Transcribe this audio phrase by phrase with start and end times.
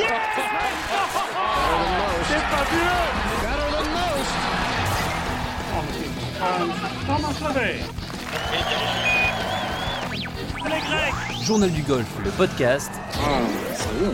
[0.00, 0.06] C'est
[2.48, 2.80] fabuleux
[11.44, 12.90] Journal du golf, le podcast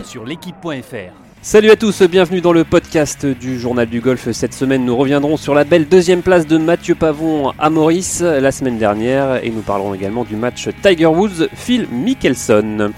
[0.03, 1.13] sur l'équipe.fr.
[1.41, 4.29] Salut à tous, bienvenue dans le podcast du Journal du Golf.
[4.31, 8.51] Cette semaine, nous reviendrons sur la belle deuxième place de Mathieu Pavon à Maurice la
[8.51, 12.91] semaine dernière et nous parlerons également du match Tiger Woods-Phil Mickelson.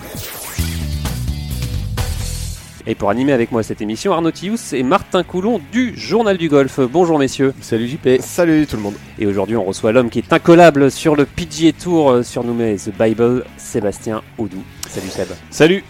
[2.89, 6.49] Et pour animer avec moi cette émission, Arnaud Thius et Martin Coulon du Journal du
[6.49, 6.79] Golf.
[6.79, 7.53] Bonjour messieurs.
[7.61, 8.19] Salut JP.
[8.19, 8.95] Salut tout le monde.
[9.19, 12.91] Et aujourd'hui, on reçoit l'homme qui est incollable sur le PGA Tour, euh, surnommé The
[12.99, 14.63] Bible, Sébastien Audou.
[14.87, 15.27] Salut Seb.
[15.51, 15.83] Salut.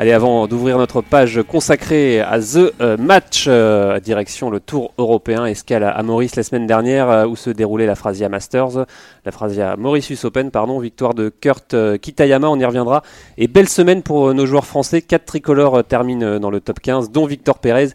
[0.00, 5.44] Allez, avant d'ouvrir notre page consacrée à The euh, Match, euh, direction le Tour européen,
[5.44, 8.86] escale à Maurice la semaine dernière, euh, où se déroulait la Phrasia Masters,
[9.26, 13.02] la Phrasia Mauritius Open, pardon, victoire de Kurt Kitayama, on y reviendra.
[13.36, 17.26] Et belle semaine pour nos joueurs français, quatre tricolores terminent dans le top 15, dont
[17.26, 17.88] Victor Pérez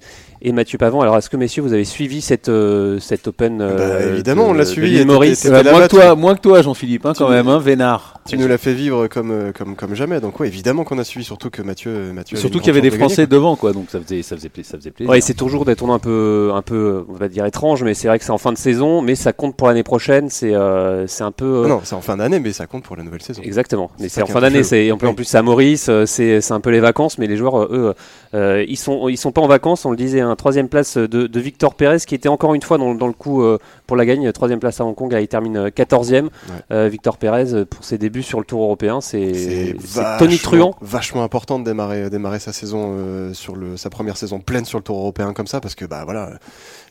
[0.47, 1.01] et Mathieu Pavon.
[1.01, 4.49] Alors, est-ce que messieurs, vous avez suivi cette, euh, cette Open Bah, euh, évidemment, de-
[4.49, 7.29] on l'a suivi, et Maurice là-bas, moins, que toi, moins que toi, Jean-Philippe, hein, quand
[7.29, 8.19] même, hein, Vénard.
[8.27, 11.03] Tu nous l'as fait vivre comme, euh, comme, comme jamais, donc ouais, évidemment qu'on a
[11.03, 13.73] suivi, surtout que Mathieu, Mathieu Surtout qu'il y avait des de Français gagner, devant, quoi,
[13.73, 15.09] donc ça faisait, ça faisait, pla- ça faisait plaisir.
[15.11, 18.07] Ouais, c'est toujours des tournois un peu, un peu, on va dire étrange, mais c'est
[18.07, 20.29] vrai que c'est en fin de saison, mais ça compte pour l'année prochaine.
[20.29, 21.63] C'est, euh, c'est un peu.
[21.65, 23.41] euh, Non, c'est en fin d'année, mais ça compte pour la nouvelle saison.
[23.43, 23.89] Exactement.
[23.99, 24.63] Mais C'est en fin un peu d'année.
[24.63, 25.15] C'est en plus, en Oui.
[25.15, 25.89] plus c'est à Maurice.
[26.05, 27.93] C'est, c'est un peu les vacances, mais les joueurs, eux,
[28.33, 29.85] euh, ils sont, ils sont pas en vacances.
[29.85, 32.77] On le disait, un troisième place de, de Victor Pérez, qui était encore une fois
[32.77, 34.29] dans, dans le coup euh, pour la gagne.
[34.33, 36.27] Troisième place à Hong Kong, là, il termine euh, 14e.
[36.71, 39.75] Euh, Victor Pérez pour ses débuts sur le Tour européen, c'est,
[40.19, 40.75] Tony Truant.
[40.81, 44.83] Vachement important de démarrer, démarrer sa saison sur le, sa première saison pleine sur le
[44.83, 46.31] Tour européen comme ça, parce que bah voilà,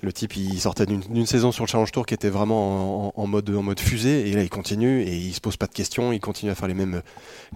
[0.04, 3.50] le type il sortait d'une saison sur le Challenge Tour qui était vraiment en, mode,
[3.50, 6.20] en mode fusée, et là il continue et il se pose pas de questions, il
[6.20, 7.02] continue à faire les mêmes,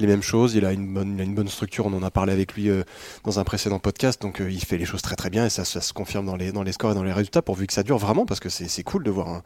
[0.01, 0.55] les mêmes choses.
[0.55, 1.87] Il a une bonne, il a une bonne structure.
[1.87, 2.83] On en a parlé avec lui euh,
[3.25, 5.65] dans un précédent podcast, donc euh, il fait les choses très très bien et ça,
[5.65, 7.83] ça se confirme dans les, dans les scores et dans les résultats, pourvu que ça
[7.83, 9.43] dure vraiment, parce que c'est c'est cool de voir un,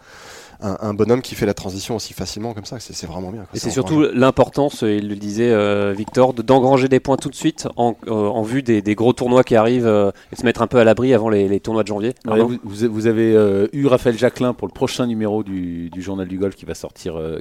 [0.60, 2.78] un, un bonhomme qui fait la transition aussi facilement comme ça.
[2.80, 3.42] C'est vraiment bien.
[3.42, 3.50] quoi.
[3.54, 7.30] Et c'est surtout l'importance, euh, il le disait euh, Victor, de- d'engranger des points tout
[7.30, 10.40] de suite en, euh, en vue des, des gros tournois qui arrivent euh, et de
[10.40, 12.14] se mettre un peu à l'abri avant les, les tournois de janvier.
[12.26, 15.91] Ouais, Arnaud vous, vous- vous avez euh, eu Raphaël Jacquelin pour le prochain numéro du,
[15.97, 17.41] journal du golf qui va sortir, euh,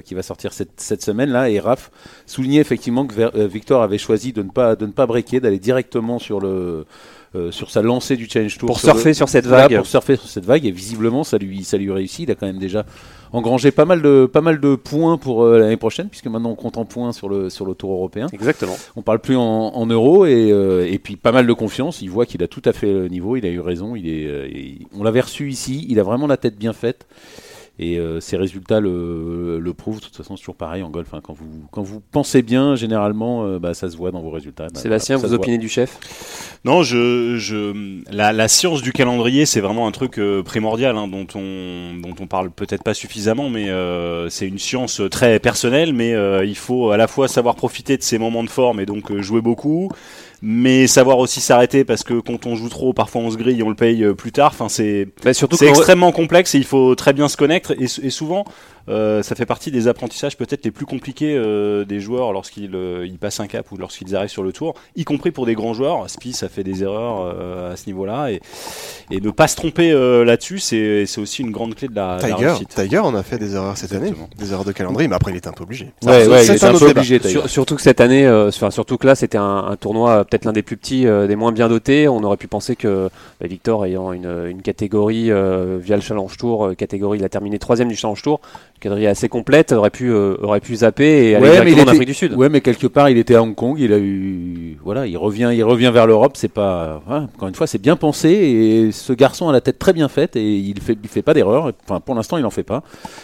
[0.50, 1.90] cette, cette semaine là, et Raph
[2.26, 5.58] soulignait effectivement que euh, Victor avait choisi de ne pas, de ne pas breaker, d'aller
[5.58, 6.86] directement sur le,
[7.50, 9.76] sur sa lancée du Challenge Tour pour sur le- surfer sur cette vague.
[9.76, 10.66] pour surfer sur cette vague.
[10.66, 12.20] Et visiblement ça lui ça lui réussit.
[12.20, 12.84] Il a quand même déjà
[13.32, 16.54] engrangé pas mal de pas mal de points pour euh, l'année prochaine puisque maintenant on
[16.54, 18.26] compte en points sur le sur le tour européen.
[18.32, 18.76] Exactement.
[18.96, 22.02] on parle plus en, en euros et, euh, et puis pas mal de confiance.
[22.02, 23.36] Il voit qu'il a tout à fait le niveau.
[23.36, 23.96] Il a eu raison.
[23.96, 25.86] Il est euh, il- on l'avait reçu ici.
[25.88, 27.06] Il a vraiment la tête bien faite
[27.78, 29.98] et euh, ses résultats le, le prouvent.
[29.98, 31.12] De toute façon, c'est toujours pareil en golf.
[31.14, 31.20] hein.
[31.22, 34.68] Quand, vous, quand vous pensez bien, généralement, euh, bah, ça se voit dans vos résultats.
[34.68, 35.98] Bah, Sébastien, ça vous opinez du chef?
[36.64, 41.08] Non, je, je, la, la science du calendrier, c'est vraiment un truc euh, primordial hein,
[41.08, 45.92] dont on, dont on parle peut-être pas suffisamment, mais euh, c'est une science très personnelle.
[45.92, 48.86] Mais euh, il faut à la fois savoir profiter de ces moments de forme et
[48.86, 49.90] donc euh, jouer beaucoup,
[50.42, 53.62] mais savoir aussi s'arrêter parce que quand on joue trop, parfois on se grille, et
[53.62, 54.50] on le paye euh, plus tard.
[54.52, 55.32] Enfin, c'est Bah,
[55.68, 57.72] extrêmement complexe et il faut très bien se connaître.
[57.80, 58.44] Et, et souvent,
[58.88, 63.06] euh, ça fait partie des apprentissages peut-être les plus compliqués euh, des joueurs lorsqu'ils euh,
[63.06, 65.74] ils passent un cap ou lorsqu'ils arrivent sur le tour, y compris pour des grands
[65.74, 66.08] joueurs.
[66.10, 68.40] Spieth a fait des erreurs euh, à ce niveau-là et,
[69.10, 72.18] et ne pas se tromper euh, là-dessus, c'est c'est aussi une grande clé de la,
[72.20, 72.68] Tiger, réussite.
[72.70, 75.36] Tiger, on a fait des erreurs cette année, des errobligés de calendrier, mais après il
[75.36, 75.86] était un peu obligé.
[76.04, 77.00] Ouais, Ça, ouais, c'est il était un peu débat.
[77.00, 77.18] obligé.
[77.20, 80.44] Sur- surtout que cette année, euh, enfin, surtout que là, c'était un, un tournoi peut-être
[80.44, 82.08] l'un des plus petits, euh, des moins bien dotés.
[82.08, 83.08] On aurait pu penser que
[83.40, 87.28] bah, Victor, ayant une, une catégorie euh, via le Challenge Tour, euh, catégorie, il a
[87.28, 88.40] terminé troisième du Challenge Tour,
[88.82, 91.90] catégorie assez complète, aurait pu, euh, aurait pu zapper et aller Ouais, directement en était-
[91.92, 92.34] Afrique du Sud.
[92.34, 93.76] Ouais, mais quelque part, il était à Hong Kong.
[93.78, 96.32] Il a eu, voilà, il revient, il revient vers l'Europe.
[96.36, 98.30] C'est pas, voilà, encore une fois, c'est bien pensé.
[98.30, 101.34] Et ce garçon a la tête très bien faite et il fait, il fait pas
[101.34, 101.72] d'erreur.
[101.84, 102.82] Enfin, pour l'instant, il en fait pas.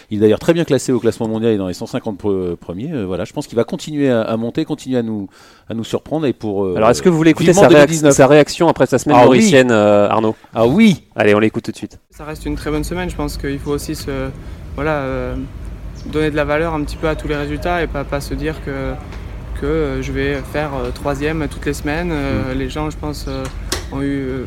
[0.09, 2.91] Il est d'ailleurs très bien classé au classement mondial et dans les 150 pre- premiers.
[2.91, 5.27] Euh, voilà, je pense qu'il va continuer à, à monter, continuer à nous,
[5.69, 6.65] à nous surprendre et pour.
[6.65, 8.13] euh, Alors, est-ce que vous voulez écouter sa, réac- 2019.
[8.13, 9.37] sa réaction après sa semaine Ah oui.
[9.37, 10.35] mauricienne, euh, Arnaud?
[10.53, 11.03] Ah oui.
[11.15, 11.99] Allez, on l'écoute tout de suite.
[12.11, 13.09] Ça reste une très bonne semaine.
[13.09, 14.29] Je pense qu'il faut aussi se,
[14.75, 15.35] voilà, euh,
[16.07, 18.33] donner de la valeur un petit peu à tous les résultats et pas, pas se
[18.33, 18.93] dire que,
[19.59, 22.11] que euh, je vais faire euh, troisième toutes les semaines.
[22.11, 23.27] Euh, Les gens, je pense,
[23.91, 24.45] ont eu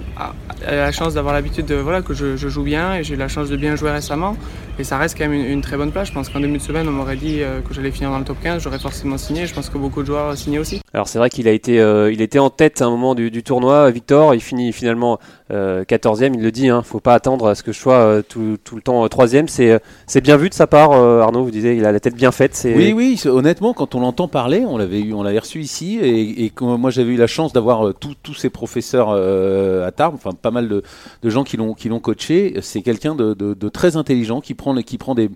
[0.71, 3.27] la chance d'avoir l'habitude de voilà que je, je joue bien et j'ai eu la
[3.27, 4.37] chance de bien jouer récemment.
[4.79, 6.09] et ça reste quand même une, une très bonne place.
[6.09, 8.37] Je pense qu'en début de semaine, on m'aurait dit que j'allais finir dans le top
[8.41, 9.47] 15, j'aurais forcément signé.
[9.49, 10.81] Je pense que beaucoup de joueurs signé aussi.
[10.95, 13.31] Alors c'est vrai qu'il a été, euh, il était en tête à un moment du,
[13.33, 14.35] du tournoi, Victor.
[14.35, 15.19] Il finit finalement
[15.53, 16.33] euh, 14e.
[16.35, 18.83] Il le dit, hein, faut pas attendre à ce que je sois euh, tout, le
[18.83, 19.49] temps euh, troisième.
[19.49, 21.45] C'est, euh, c'est bien vu de sa part, euh, Arnaud.
[21.45, 22.61] Vous disiez, il a la tête bien faite.
[22.65, 27.17] Oui, oui, honnêtement, quand on l'entend parler, on l'avait reçu ici, et, moi j'avais eu
[27.17, 30.83] la chance d'avoir euh, tous ces professeurs euh, à Tarbes, enfin pas mal de,
[31.25, 32.55] gens qui l'ont coaché.
[32.61, 35.31] C'est quelqu'un de, très intelligent qui prend des,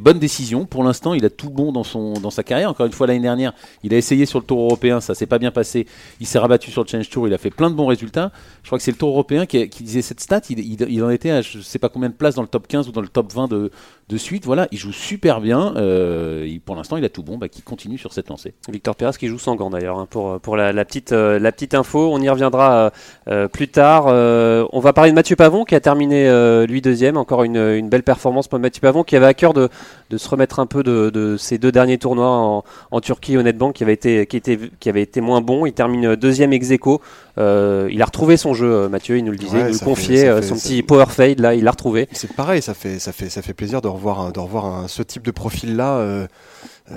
[0.00, 0.66] bonnes décisions.
[0.66, 2.70] Pour l'instant, il a tout bon dans sa carrière.
[2.70, 3.52] Encore une fois l'année dernière,
[3.82, 5.86] il a essayé sur le Tour européen, ça s'est pas bien passé.
[6.20, 8.32] Il s'est rabattu sur le Challenge Tour, il a fait plein de bons résultats.
[8.62, 10.42] Je crois que c'est le Tour européen qui, qui disait cette stat.
[10.50, 12.88] Il, il, en était à je sais pas combien de places dans le top 15
[12.88, 13.70] ou dans le top 20 de,
[14.12, 14.44] de suite.
[14.44, 15.74] Voilà, il joue super bien.
[15.76, 17.38] Euh, il- pour l'instant, il a tout bon.
[17.38, 18.54] Bah, qui continue sur cette lancée.
[18.70, 21.52] Victor Pérez qui joue sans gants d'ailleurs hein, pour, pour la, la petite, euh, la
[21.52, 22.10] petite info.
[22.12, 22.92] On y reviendra
[23.28, 24.04] euh, plus tard.
[24.08, 27.16] Euh, on va parler de Mathieu Pavon qui a terminé euh, lui deuxième.
[27.16, 29.68] Encore une, une belle performance pour Mathieu Pavon qui avait à cœur de,
[30.10, 33.42] de se remettre un peu de, de ses deux derniers tournois en, en Turquie au
[33.42, 35.66] Netbank qui avait été, qui était, qui avait été moins bon.
[35.66, 37.00] Il termine deuxième ex aequo.
[37.38, 39.16] Euh, il a retrouvé son jeu, Mathieu.
[39.18, 41.40] Il nous le disait, Ouais, il nous le confiait, fait- son petit fait- power fade
[41.40, 42.08] là, il l'a retrouvé.
[42.12, 44.88] C'est pareil, ça fait, ça fait, ça fait plaisir de revoir, un- de revoir un-
[44.88, 46.26] ce type de profil-là.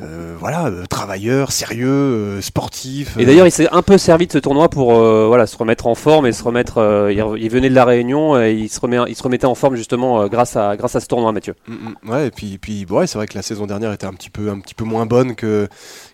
[0.01, 3.17] Euh, voilà, euh, travailleur, sérieux, euh, sportif.
[3.17, 5.95] Et d'ailleurs, il s'est un peu servi de ce tournoi pour voilà se remettre en
[5.95, 7.09] forme et se remettre.
[7.11, 9.75] il, il venait de la Réunion et il se remet, il se remettait en forme
[9.75, 11.55] justement grâce à grâce à ce tournoi, Mathieu.
[11.67, 12.11] Mm, mm.
[12.11, 14.49] Ouais, et puis, puis ouais, c'est vrai que la saison dernière était un petit peu,
[14.49, 15.67] un petit peu moins bonne que,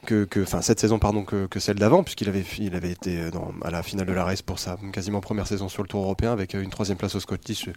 [0.05, 3.51] que, enfin cette saison pardon que, que celle d'avant, puisqu'il avait, il avait été dans,
[3.63, 6.31] à la finale de la race pour sa quasiment première saison sur le Tour européen
[6.31, 7.69] avec une troisième place au Scottish,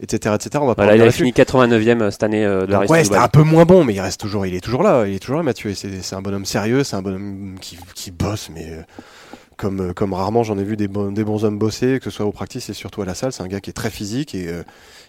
[0.00, 0.50] etc., etc.
[0.62, 3.28] On va Voilà, il a fini 89e cette année de la race ouais, c'était un
[3.28, 5.42] peu moins bon, mais il reste toujours, il est toujours là, il est toujours là,
[5.54, 8.82] C'est, un bonhomme sérieux, c'est un bonhomme qui, qui bosse, mais euh,
[9.56, 12.10] comme, euh, comme rarement j'en ai vu des, bons- des bons hommes bosser, que ce
[12.10, 13.32] soit au practice et surtout à la salle.
[13.32, 14.62] C'est un gars qui est très physique et, euh,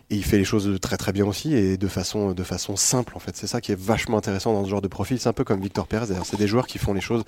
[0.09, 3.13] et il fait les choses très très bien aussi et de façon, de façon simple
[3.15, 3.35] en fait.
[3.37, 5.19] C'est ça qui est vachement intéressant dans ce genre de profil.
[5.19, 5.87] C'est un peu comme Victor.
[5.89, 7.23] D'ailleurs, c'est des joueurs qui font les choses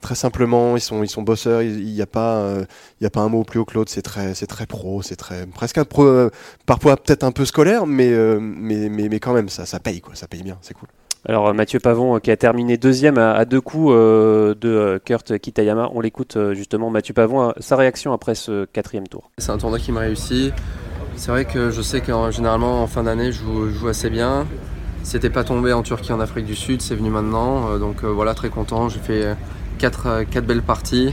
[0.00, 0.76] très simplement.
[0.76, 1.62] Ils sont, ils sont bosseurs.
[1.62, 2.58] Il n'y a pas,
[3.02, 3.90] a pas un mot plus haut que l'autre.
[3.90, 5.02] C'est très, très pro.
[5.02, 6.28] C'est très, presque un pro,
[6.64, 8.10] parfois peut-être un peu scolaire, mais,
[8.40, 10.14] mais, mais, mais quand même, ça, ça paye quoi.
[10.14, 10.58] Ça paye bien.
[10.62, 10.88] C'est cool.
[11.28, 15.38] Alors euh, Mathieu Pavon euh, qui a terminé deuxième à, deux coups euh, de Kurt
[15.38, 15.90] Kitayama.
[15.94, 19.30] On l'écoute justement Mathieu Pavon, sa réaction après ce quatrième tour.
[19.38, 20.52] C'est un tournoi qui m'a réussi.
[21.16, 24.46] C'est vrai que je sais que généralement en fin d'année je joue, assez bien.
[25.04, 27.78] C'était pas tombé en Turquie, en Afrique du Sud, c'est venu maintenant.
[27.78, 28.88] Donc voilà, très content.
[28.88, 29.36] J'ai fait
[29.78, 31.12] quatre, quatre belles parties.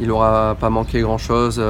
[0.00, 1.60] Il aura pas manqué grand chose.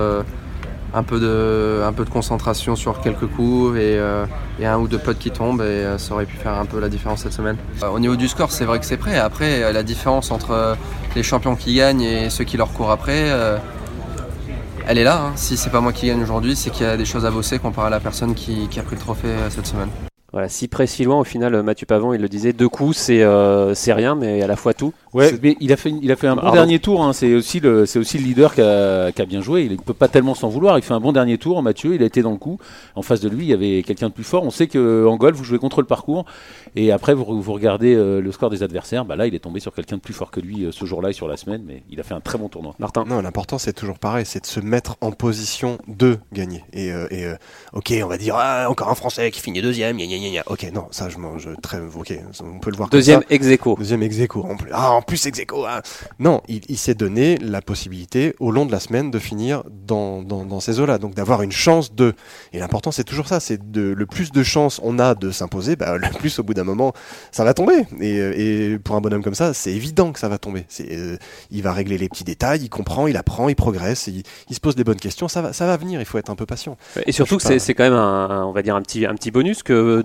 [0.97, 4.25] Un, peu de, un peu de concentration sur quelques coups et, euh,
[4.59, 6.81] et un ou deux potes qui tombent et euh, ça aurait pu faire un peu
[6.81, 7.59] la différence cette semaine.
[7.83, 9.19] Euh, au niveau du score, c'est vrai que c'est prêt.
[9.19, 10.77] Après, euh, la différence entre
[11.15, 13.31] les champions qui gagnent et ceux qui leur courent après.
[14.87, 15.27] elle est là.
[15.27, 15.33] hein.
[15.37, 17.59] Si c'est pas moi qui gagne aujourd'hui, c'est qu'il y a des choses à bosser
[17.59, 19.91] comparé à la personne qui, qui a pris le trophée cette semaine.
[20.37, 23.23] Voilà, si près si loin au final, Mathieu Pavon, il le disait, deux coups c'est
[23.23, 24.93] euh, c'est rien, mais à la fois tout.
[25.15, 26.57] Ouais, mais il a fait, il a fait un bon Pardon.
[26.57, 27.03] dernier tour.
[27.03, 27.15] hein.
[27.15, 29.65] C'est aussi le, c'est aussi le leader qui a, qui a bien joué.
[29.65, 30.77] Il ne peut pas tellement s'en vouloir.
[30.77, 31.63] Il fait un bon dernier tour.
[31.63, 32.59] Mathieu, il a été dans le coup.
[32.97, 34.43] En face de lui, il y avait quelqu'un de plus fort.
[34.45, 36.27] On sait que en golf, vous jouez contre le parcours.
[36.75, 39.07] Et après, vous, vous regardez euh, le score des adversaires.
[39.07, 41.09] Bah là, il est tombé sur quelqu'un de plus fort que lui euh, ce jour-là
[41.09, 41.63] et sur la semaine.
[41.67, 42.75] Mais il a fait un très bon tournoi.
[42.79, 43.05] Martin.
[43.09, 46.63] Non, l'important c'est toujours pareil, c'est de se mettre en position de gagner.
[46.75, 47.37] Et, euh, et euh,
[47.73, 50.43] ok, on va dire ah, encore un Français qui finit deuxième, gna, gna, gna, gna.
[50.47, 51.79] Ok, non, ça je mange très.
[51.81, 52.13] Ok,
[52.43, 52.89] on peut le voir.
[52.91, 53.27] comme Deuxième ça.
[53.31, 53.77] ex aequo.
[53.79, 54.71] Deuxième ex aequo, en plus.
[54.73, 55.83] Ah, en plus ex aequo, ah.
[56.19, 60.23] Non, il, il s'est donné la possibilité au long de la semaine de finir dans,
[60.23, 62.15] dans, dans ces eaux-là, donc d'avoir une chance de.
[62.53, 65.77] Et l'important c'est toujours ça, c'est de le plus de chances on a de s'imposer,
[65.77, 66.93] bah, le plus au bout d'un moment
[67.33, 67.87] ça va tomber.
[68.01, 68.17] Et,
[68.73, 70.67] et pour un bonhomme comme ça, c'est évident que ça va tomber.
[70.81, 71.17] Euh,
[71.51, 74.61] il va régler les petits détails, il comprend, il apprend, il progresse, il, il se
[74.61, 76.01] pose des bonnes questions, ça va, ça va venir.
[76.01, 76.77] Il faut être un peu patient.
[77.07, 77.75] Et surtout c'est pas.
[77.75, 80.05] quand même un, un- on va dire un petit, un petit bonus que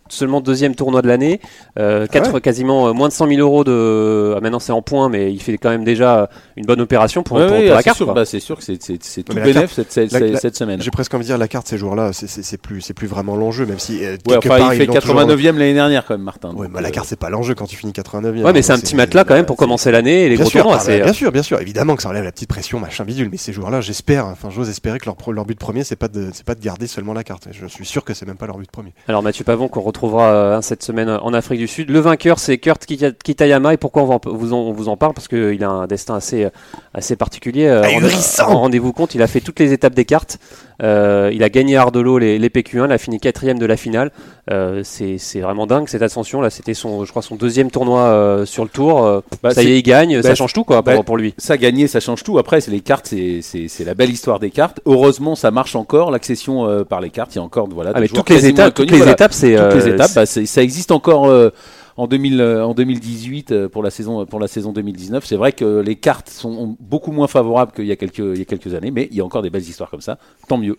[0.11, 1.39] seulement deuxième tournoi de l'année,
[1.79, 2.41] euh, quatre, ouais.
[2.41, 4.33] quasiment euh, moins de 100 000 euros de.
[4.37, 7.37] ah, maintenant c'est en points, mais il fait quand même déjà une bonne opération pour,
[7.37, 7.97] Ouais, pour- ouais, pour ah, la c'est carte.
[7.97, 10.39] sûr, bah, c'est sûr que c'est, c'est, c'est tout mais bénef cette, cette, la- la-
[10.39, 10.81] cette semaine.
[10.81, 13.07] J'ai presque envie de dire la carte ces jours-là, c'est, c'est, c'est plus, c'est plus
[13.07, 16.05] vraiment l'enjeu, même si euh, enfin, part, il fait ils l'ont toujours- 89e l'année dernière
[16.05, 16.51] quand même, Martin.
[16.53, 18.43] Ouais, bah, la euh, carte c'est pas l'enjeu quand tu finis 89e.
[18.43, 20.51] Ouais, mais c'est un petit matelas quand même pour commencer l'année et les Bien gros
[20.51, 20.79] sûr, tournois.
[20.85, 23.37] ah, bien sûr, bien sûr, évidemment que ça enlève la petite pression, machin bidule, mais
[23.37, 26.55] ces joueurs-là, j'espère, enfin, j'ose espérer que leur, but premier, c'est pas de, c'est pas
[26.55, 27.47] de garder seulement la carte.
[27.51, 28.93] Je suis sûr que c'est même pas leur but premier.
[29.07, 31.91] Alors Mathieu Pavon qu'on retrouvera euh, cette semaine en Afrique du Sud.
[31.91, 34.97] Le vainqueur c'est Kurt Kita- Kitayama et pourquoi on, va vous en, on vous en
[34.97, 35.13] parle?
[35.13, 36.49] Parce qu'il a un destin assez, euh,
[36.93, 37.67] assez particulier.
[37.67, 40.39] Euh, Ahurissant Rendez-vous compte, il a fait toutes les étapes des cartes.
[40.81, 43.77] Euh, il a gagné à Ardolo les, les PQ1, il a fini quatrième de la
[43.77, 44.11] finale.
[44.49, 46.49] Euh, c'est vraiment dingue cette ascension là.
[46.49, 49.05] C'était son, je crois son deuxième tournoi euh, sur le tour.
[49.05, 51.17] Euh, Bah, ça y est, il gagne, ça bah, change tout quoi bah, pour, pour
[51.17, 51.35] lui.
[51.37, 52.39] Ça gagner, ça change tout.
[52.39, 54.79] Après, c'est les cartes, c'est, la belle histoire des cartes.
[54.87, 56.09] Heureusement, ça marche encore.
[56.09, 57.91] L'accession euh, par les cartes, il y a encore voilà.
[57.93, 59.55] Ah, mais toutes les étapes, toutes les étapes, c'est
[59.91, 61.49] Euh, Bah, ça existe encore euh,
[61.97, 65.25] en, 2000, euh, en 2018 euh, pour la saison pour la saison 2019.
[65.25, 68.41] C'est vrai que les cartes sont beaucoup moins favorables qu'il y a quelques il y
[68.41, 70.17] a quelques années, mais il y a encore des belles histoires comme ça.
[70.47, 70.77] Tant mieux.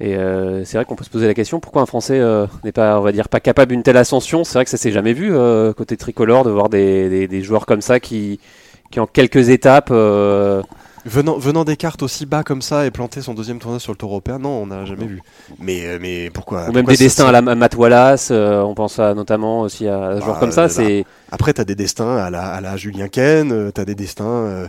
[0.00, 2.72] Et euh, c'est vrai qu'on peut se poser la question pourquoi un Français euh, n'est
[2.72, 4.44] pas, on va dire, pas capable d'une telle ascension?
[4.44, 7.42] C'est vrai que ça s'est jamais vu euh, côté tricolore de voir des, des, des
[7.42, 8.40] joueurs comme ça qui,
[8.90, 9.92] qui en quelques étapes.
[11.06, 13.96] Venant, venant des cartes aussi bas comme ça et planter son deuxième tournoi sur le
[13.96, 15.22] tour européen, non, on n'a jamais vu.
[15.58, 18.28] Mais, euh, mais pourquoi ou même pourquoi des ça- destins à la Matt Wallace.
[18.30, 20.68] euh, on pense à, notamment aussi à un joueur Ah, comme ça.
[20.68, 24.24] C'est Après, t'as des destins à la, à la Julien Ken, euh, t'as des destins,
[24.24, 24.66] euh,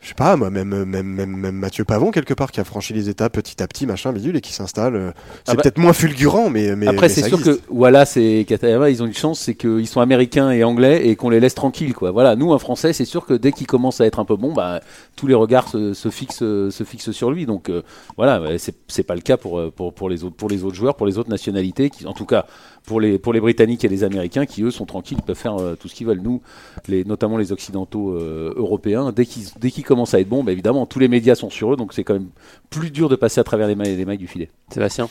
[0.00, 2.94] je sais pas, moi, même, même, même, même Mathieu Pavon, quelque part, qui a franchi
[2.94, 4.94] les étapes petit à petit, machin, bidule, et qui s'installe.
[4.94, 5.10] euh,
[5.44, 6.76] C'est Ah bah- peut-être moins fulgurant, mais.
[6.76, 7.66] mais Après, c'est sûr existe.
[7.66, 11.16] que Wallace et Katayama, ils ont une chance, c'est qu'ils sont américains et anglais et
[11.16, 11.94] qu'on les laisse tranquilles.
[11.94, 12.10] Quoi.
[12.12, 14.52] Voilà, nous, un Français, c'est sûr que dès qu'il commence à être un peu bon,
[14.54, 14.80] bah,
[15.16, 17.44] tous les regards se, se fixent, se fixent sur lui.
[17.44, 17.82] Donc euh,
[18.16, 20.94] voilà, c'est pas le cas pour, euh, pour, pour, les autres, pour les autres joueurs,
[20.94, 22.46] pour les autres nationalités, qui, en tout cas
[22.86, 25.74] pour les, pour les Britanniques et les Américains, qui eux sont tranquilles, peuvent faire euh,
[25.78, 26.22] tout ce qu'ils veulent.
[26.22, 26.40] Nous,
[26.88, 30.52] les, notamment les Occidentaux euh, européens, dès qu'ils dès qu'ils commencent à être bons, bah,
[30.52, 32.28] évidemment, tous les médias sont sur eux, donc c'est quand même
[32.70, 34.48] plus dur de passer à travers les mailles, les mailles du filet.
[34.72, 35.08] Sébastien.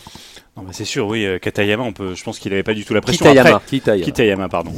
[0.56, 2.84] Non, bah, c'est sûr, oui, euh, Katayama, on peut, je pense qu'il avait pas du
[2.84, 3.26] tout la pression.
[3.26, 3.58] Kitayama.
[3.58, 4.06] Après, Kitayama.
[4.06, 4.72] Kitayama, pardon.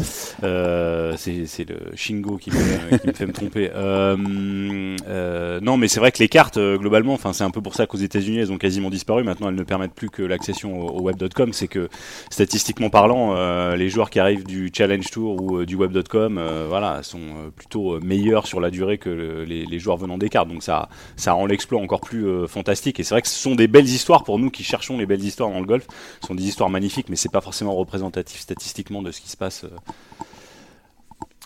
[0.44, 3.72] Euh, c'est c'est le Shingo qui me, qui me fait me tromper.
[3.74, 7.76] Euh, euh, non, mais c'est vrai que les cartes, globalement, enfin, c'est un peu pour
[7.76, 9.24] ça qu'aux États-Unis, elles ont quasiment disparu.
[9.24, 11.54] Maintenant, elles ne permettent plus que l'accession au, au web.com.
[11.54, 11.90] C'est que,
[12.30, 15.99] statistiquement parlant, euh, les joueurs qui arrivent du Challenge Tour ou euh, du web.com,
[16.38, 20.18] euh, voilà, sont euh, plutôt euh, meilleurs sur la durée que le- les, joueurs venant
[20.18, 20.50] des cartes.
[20.50, 23.00] Donc, ça, ça rend l'exploit encore plus fantastique.
[23.00, 25.24] Et c'est vrai que ce sont des belles histoires pour nous qui cherchons les belles
[25.24, 25.86] histoires dans le golf.
[26.22, 29.38] Ce sont des histoires magnifiques, mais c'est pas forcément représentatif statistiquement de ce qui se
[29.38, 29.66] passe.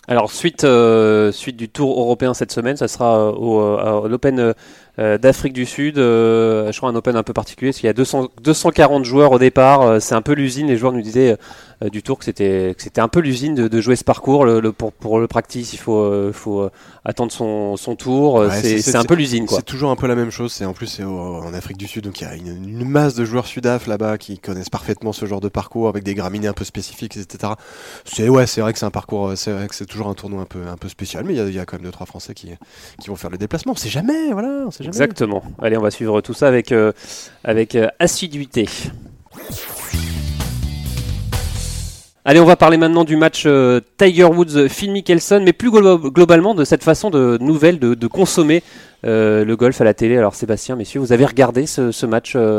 [0.06, 0.66] Alors suite,
[1.32, 4.52] suite du Tour européen cette semaine, ça sera au, à l'Open
[4.98, 5.98] d'Afrique du Sud.
[5.98, 9.32] euh, je crois un Open un peu particulier, parce qu'il y a 200, 240 joueurs
[9.32, 9.82] au départ.
[9.82, 10.68] euh, c'est un peu l'usine.
[10.68, 11.36] Les joueurs nous disaient
[11.82, 14.44] euh, du Tour que c'était un peu l'usine de, de jouer ce parcours.
[14.44, 16.70] Le, le- pour, pour le practice, il faut, euh, faut euh,
[17.04, 18.38] attendre son, son tour.
[18.40, 19.46] euh, Ouais, c'est un peu l'usine.
[19.48, 20.52] C'est toujours un peu la même chose.
[20.52, 23.14] C'est en plus c'est en Afrique du Sud, donc il y a une, une masse
[23.14, 26.52] de joueurs sudaf là-bas qui connaissent parfaitement ce genre de parcours avec des graminées un
[26.52, 27.54] peu spécifiques, etc.
[28.04, 30.14] C'est ouais, c'est vrai que c'est un parcours, euh, c'est vrai que c'est toujours un
[30.14, 31.84] tournoi un peu un peu spécial, mais il y a- il y, a quand même
[31.84, 32.50] deux trois Français qui
[33.00, 33.72] qui vont faire le déplacement.
[33.72, 35.42] On sait jamais, voilà, on sait Exactement.
[35.60, 36.92] Allez, on va suivre tout ça avec, euh,
[37.42, 38.68] avec euh, assiduité.
[42.26, 46.54] Allez, on va parler maintenant du match euh, Tiger Woods-Phil Mickelson, mais plus glo- globalement
[46.54, 48.62] de cette façon de nouvelle de, consommer
[49.02, 50.16] le golf à la télé.
[50.16, 52.56] Alors Sébastien, messieurs, vous avez regardé ce, match euh,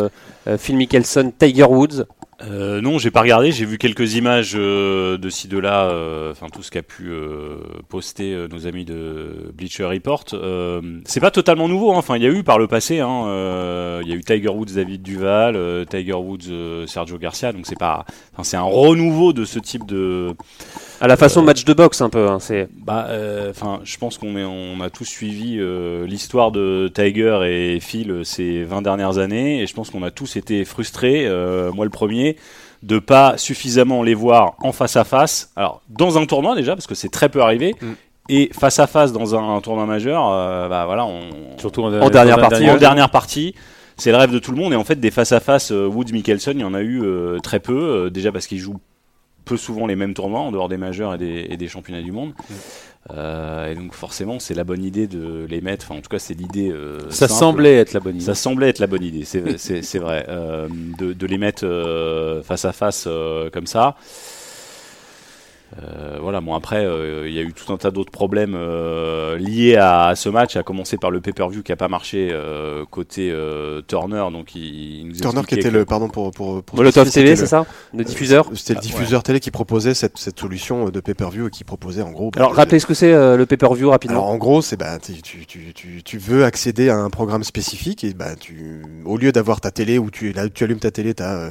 [0.59, 2.05] Phil Mickelson-Tiger Woods?
[2.41, 3.53] Euh, non, j'ai pas regardé.
[3.53, 5.85] J'ai vu quelques images euh, de ci de là.
[5.89, 10.25] euh, Enfin, tout ce qu'a pu euh, poster euh, nos amis de Bleacher Report.
[11.05, 11.93] C'est pas totalement nouveau.
[11.93, 11.97] hein.
[11.97, 12.99] Enfin, il y a eu par le passé.
[12.99, 17.53] hein, Il y a eu Tiger Woods, David Duval, Tiger Woods, Sergio Garcia.
[17.53, 18.05] Donc c'est pas.
[18.43, 20.33] C'est un renouveau de ce type de.
[21.01, 22.27] À la façon match de boxe un peu.
[22.27, 26.51] hein, c'est Bah, euh, enfin, je pense qu'on est, on a tous suivi euh, l'histoire
[26.51, 30.35] de Tiger et Phil euh, ces 20 dernières années, et je pense qu'on a tous
[30.35, 32.37] été frustrés, euh, moi le premier,
[32.83, 35.51] de pas suffisamment les voir en face à face.
[35.55, 37.75] Alors, dans un tournoi déjà, parce que c'est très peu arrivé.
[37.81, 37.93] Mm.
[38.27, 42.37] Et face à face dans un, tournoi majeur, euh, bah voilà, on, Surtout En dernière
[42.37, 43.53] partie, en dernière partie.
[43.97, 46.11] C'est le rêve de tout le monde et en fait des face à face Woods
[46.11, 48.81] Mickelson, il y en a eu euh, très peu euh, déjà parce qu'ils jouent
[49.45, 52.11] peu souvent les mêmes tournois en dehors des majeurs et des, et des championnats du
[52.11, 52.33] monde.
[53.11, 55.85] Euh, et donc forcément c'est la bonne idée de les mettre.
[55.87, 56.71] Enfin en tout cas c'est l'idée.
[56.71, 57.39] euh, Ça simple.
[57.39, 58.25] semblait être la bonne idée.
[58.25, 61.65] Ça semblait être la bonne idée, c'est- c'est c'est vrai, euh, de, de les mettre
[61.65, 63.95] euh, face à face euh, comme ça.
[65.83, 69.37] Euh, voilà, bon après, euh, il y a eu tout un tas d'autres problèmes euh,
[69.37, 72.85] liés à, à ce match, à commencer par le pay-per-view qui a pas marché euh,
[72.89, 74.61] côté euh, Turner, donc il,
[75.01, 77.47] il nous Turner qui était que- le pardon pour pour, pour Molotov spécifier, TV, c'était
[77.47, 77.65] c'est le- ça
[77.97, 81.49] Le diffuseur C'était le Ah, diffuseur télé qui proposait cette, cette solution de pay-per-view et
[81.49, 82.31] qui proposait en gros.
[82.31, 84.17] bah, Alors de- rappelez ce que c'est euh, le pay-per-view rapidement.
[84.19, 87.43] Alors en gros, c'est bah tu, tu, tu, tu, tu veux accéder à un programme
[87.43, 90.91] spécifique et bah tu au lieu d'avoir ta télé où tu là tu allumes ta
[90.91, 91.47] télé, t'as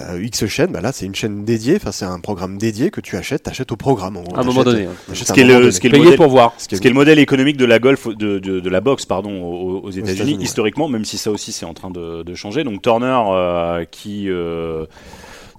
[0.00, 2.90] as, as X chaînes, bah là c'est une chaîne dédiée, enfin c'est un programme dédié
[2.90, 4.16] que tu achètes, t'achètes au programme.
[4.16, 4.88] En gros, à un moment donné.
[5.12, 6.54] Ce qui est le, modèle, pour voir.
[6.58, 8.70] Ce qui est- ce qui est le modèle économique de la golf, de, de, de
[8.70, 10.42] la boxe, pardon, aux, aux États-Unis, ouais.
[10.42, 12.64] historiquement, même si ça aussi c'est en train de, de changer.
[12.64, 14.86] Donc Turner, euh, qui euh,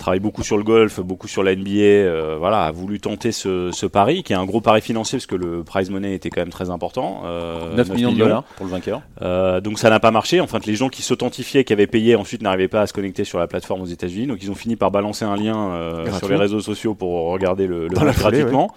[0.06, 3.72] travaille beaucoup sur le golf, beaucoup sur la NBA, euh, voilà, a voulu tenter ce,
[3.72, 6.42] ce pari, qui est un gros pari financier parce que le prize money était quand
[6.42, 7.24] même très important.
[7.26, 9.02] euh, 9 millions de dollars pour le vainqueur.
[9.24, 10.40] Euh, donc ça n'a pas marché.
[10.42, 13.40] Enfin, les gens qui s'authentifiaient, qui avaient payé, ensuite n'arrivaient pas à se connecter sur
[13.40, 14.28] la plateforme aux États-Unis.
[14.28, 17.66] Donc ils ont fini par balancer un lien euh, sur les réseaux sociaux pour regarder
[17.66, 18.72] le, le match gratuitement.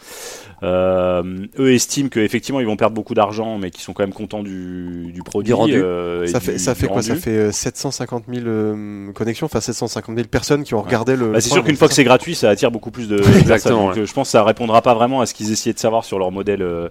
[0.63, 4.43] Euh, eux estiment qu'effectivement ils vont perdre beaucoup d'argent, mais qu'ils sont quand même contents
[4.43, 5.49] du, du produit.
[5.49, 5.75] Du rendu.
[5.77, 7.03] euh, et Ça du- fait, ça du fait quoi?
[7.03, 11.33] Ça fait euh, 750 000 euh, connexions, enfin 750 000 personnes qui ont regardé le.
[11.33, 13.41] Bah, c'est sûr qu'une fois que c'est gratuit, ça attire beaucoup plus de personnes.
[13.41, 14.01] Exactement, Donc, ouais.
[14.03, 16.19] euh, je pense que ça répondra pas vraiment à ce qu'ils essayaient de savoir sur
[16.19, 16.89] leur modèle euh,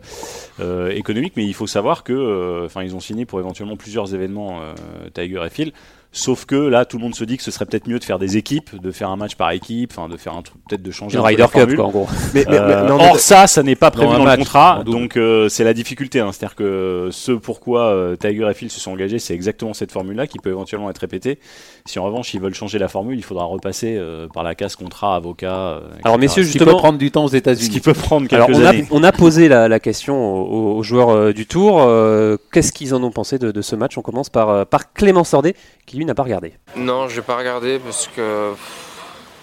[0.60, 4.14] euh, économique, mais il faut savoir que, euh, enfin, ils ont signé pour éventuellement plusieurs
[4.14, 5.72] événements euh, Tiger et Phil.
[6.14, 8.18] Sauf que là, tout le monde se dit que ce serait peut-être mieux de faire
[8.18, 10.90] des équipes, de faire un match par équipe, enfin, de faire un truc, peut-être de
[10.92, 12.08] changer Une la Cup, quoi, en gros.
[12.34, 14.98] Mais, mais- mais- Euh, or ça, ça n'est pas prévu dans match, le contrat, double.
[15.00, 16.20] donc euh, c'est la difficulté.
[16.20, 16.32] hein.
[16.32, 20.26] C'est-à-dire que ce pourquoi euh, Tiger et Phil se sont engagés, c'est exactement cette formule-là
[20.28, 21.40] qui peut éventuellement être répétée.
[21.86, 24.76] Si en revanche ils veulent changer la formule, il faudra repasser euh, par la case
[24.76, 25.54] contrat, avocat.
[25.54, 27.70] euh, Alors, messieurs, Ce qui justement, peut prendre du temps aux ce États-Unis.
[27.70, 28.88] qui peut prendre quelques Alors, on a, années.
[28.92, 31.82] on a posé la, la question aux, aux joueurs euh, du tour.
[31.82, 33.98] euh, Qu'est-ce qu'ils en ont pensé de, de ce match?
[33.98, 35.54] On commence par, euh, par Clément Sordet,
[35.86, 36.54] qui lui n'a pas regardé.
[36.76, 38.54] Non, j'ai pas regardé parce que.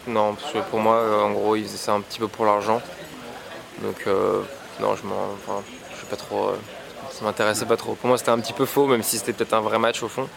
[0.06, 2.44] Non, parce que pour moi, euh, en gros, ils faisaient ça un petit peu pour
[2.44, 2.80] l'argent.
[3.82, 4.40] Donc, euh,
[4.80, 5.32] non, je m'en.
[5.32, 6.48] Enfin, je suis pas trop.
[6.48, 6.56] euh,
[7.10, 7.94] ça m'intéressait pas trop.
[7.94, 10.08] Pour moi, c'était un petit peu faux, même si c'était peut-être un vrai match au
[10.08, 10.28] fond.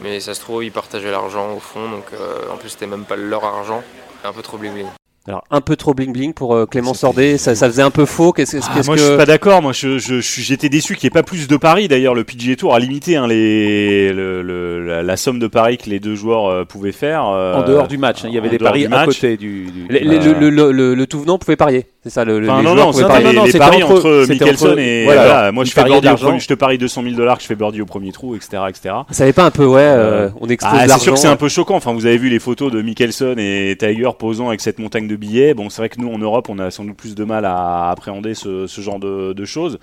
[0.00, 2.04] Mais ça se trouve, ils partageaient l'argent au fond, donc
[2.52, 3.82] en plus, c'était même pas leur argent.
[4.24, 4.86] Un peu trop bling.
[5.28, 7.36] Alors, un peu trop bling-bling pour euh, Clément Sordet.
[7.36, 8.32] Ça, ça faisait un peu faux.
[8.32, 9.02] Qu'est-ce Ah, qu'est-ce moi que...
[9.02, 11.24] je suis pas d'accord, moi je, je, je suis- j'étais déçu qu'il n'y ait pas
[11.24, 11.88] plus de paris.
[11.88, 15.78] D'ailleurs le PGA Tour a limité hein, les, le, le- la, la somme de paris
[15.78, 17.26] que les deux joueurs euh, pouvaient faire.
[17.26, 19.64] euh, En dehors du match, hein, il y avait des paris du à côté du.
[19.64, 21.86] du- Les- du- les- Euh, le, le, le, le tout venant pouvait parier.
[22.06, 23.24] C'est ça, le, Enfin, les non, non, non, parier.
[23.24, 25.24] non, non, les paris entre- entre, Mickelson et voilà.
[25.26, 27.48] voilà, moi je fais birdie au premier, je te parie 200 000 dollars que je
[27.48, 28.94] fais birdie au premier trou, etc., etc.
[29.10, 31.34] Ça avait pas un peu, ouais, euh, on expose Ah, c'est sûr que c'est un
[31.34, 31.74] peu choquant.
[31.74, 35.16] Enfin, vous avez vu les photos de Mickelson et Tiger posant avec cette montagne de
[35.16, 35.52] billets.
[35.54, 37.90] Bon, c'est vrai que nous en Europe, on a sans doute plus de mal à
[37.90, 39.80] appréhender ce, ce genre de, de choses.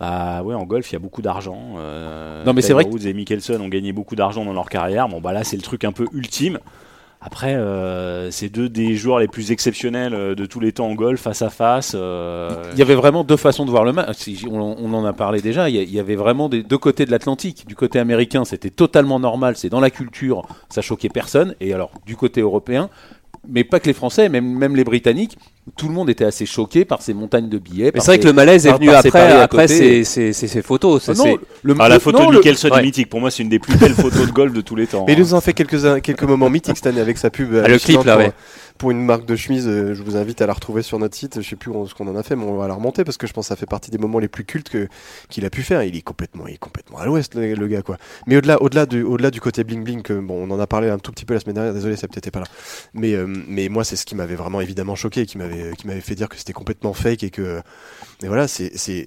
[0.00, 1.74] Bah ouais, en golf, il y a beaucoup d'argent.
[1.78, 4.70] Euh, Non, mais c'est vrai que- Woods et Mickelson ont gagné beaucoup d'argent dans leur
[4.70, 5.06] carrière.
[5.08, 6.58] Bon, bah là, c'est le truc un peu ultime.
[7.24, 10.94] Après, euh, c'est deux des joueurs les plus exceptionnels euh, de tous les temps en
[10.94, 11.92] golf, face à face.
[11.94, 14.28] euh, Il y avait vraiment deux façons de voir le match.
[14.50, 15.68] On, en a parlé déjà.
[15.70, 17.64] Il y, avait vraiment des deux côtés de l'Atlantique.
[17.68, 19.56] Du côté américain, c'était totalement normal.
[19.56, 20.42] C'est dans la culture.
[20.68, 21.54] Ça choquait personne.
[21.60, 22.90] Et alors, du côté européen,
[23.48, 25.38] mais pas que les Français, même les Britanniques,
[25.76, 27.92] tout le monde était assez choqué par ces montagnes de billets.
[27.94, 30.48] Mais c'est vrai ces- que le malaise est venu par après, après ces, ces, ces-
[30.48, 31.08] ces photos.
[31.08, 33.08] Ah non, le- Ah, la le- photo non, de le- Mickelson est mythique.
[33.08, 35.04] Pour moi, c'est une des plus belles photos de golf de tous les temps.
[35.06, 35.22] Mais il hein.
[35.22, 37.54] nous en fait quelques, quelques moments mythiques cette année avec sa pub.
[37.64, 38.32] Ah, le clip, là, pour, ouais.
[38.78, 41.40] Pour une marque de chemise, euh, je vous invite à la retrouver sur notre site.
[41.40, 43.16] Je sais plus où- ce qu'on en a fait, mais on va la remonter parce
[43.16, 44.88] que je pense que ça fait partie des moments les plus cultes que
[45.28, 45.84] qu'il a pu faire.
[45.84, 47.98] Il est complètement, il est complètement à l'ouest le, le gars quoi.
[48.26, 50.88] Mais au-delà, au-delà du, au-delà du côté bling bling, que bon, on en a parlé
[50.88, 51.74] un tout petit peu la semaine dernière.
[51.74, 52.46] Désolé, ça peut-être pas là.
[52.94, 56.00] Mais euh, mais moi, c'est ce qui m'avait vraiment évidemment choqué, qui m'avait qui m'avait
[56.00, 57.60] fait dire que c'était complètement fake et que
[58.22, 59.06] et voilà, c'est c'est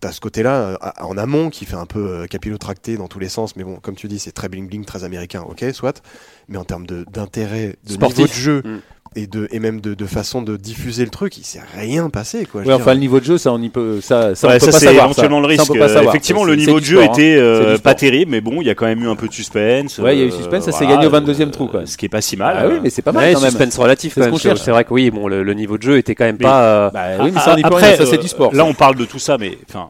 [0.00, 3.28] T'as ce côté-là euh, en amont qui fait un peu euh, capillotracté dans tous les
[3.28, 6.02] sens, mais bon, comme tu dis, c'est très bling bling, très américain, ok, soit.
[6.48, 8.18] Mais en termes de- d'intérêt, de, Sportif.
[8.18, 8.78] niveau de jeu Mm.
[9.16, 12.46] Et de et même de, de façon de diffuser le truc, il s'est rien passé
[12.46, 12.62] quoi.
[12.62, 14.66] Ouais, enfin, le niveau de jeu, ça, on y peut, ça, ça, Ouais, on peut
[14.66, 15.04] ça, pas c'est savoir.
[15.06, 15.48] éventuellement ça.
[15.48, 15.72] le Ça, on risque.
[15.72, 16.14] peut pas Euh, savoir.
[16.14, 17.14] Effectivement, le niveau de jeu sport, hein.
[17.14, 19.16] était euh, C'est du pas terrible, mais bon, il y a quand même eu un
[19.16, 19.98] peu de suspense.
[19.98, 21.86] Ouais, il y a eu euh, suspense, ça s'est voilà, gagné au 22e trou, quoi.
[21.86, 22.56] Ce qui est pas si mal.
[22.58, 23.50] Ah oui, mais c'est pas mal Ouais, quand même.
[23.50, 24.60] suspense relatif C'est ce C'est cherche.
[24.60, 26.62] c'est vrai que oui, bon, le, le niveau de jeu était quand même Mais- pas.
[26.62, 28.54] euh, Bah oui, mais ça, on y peut Après, rien, ça, c'est euh, du sport.
[28.54, 29.88] Là, on parle de tout ça, mais enfin,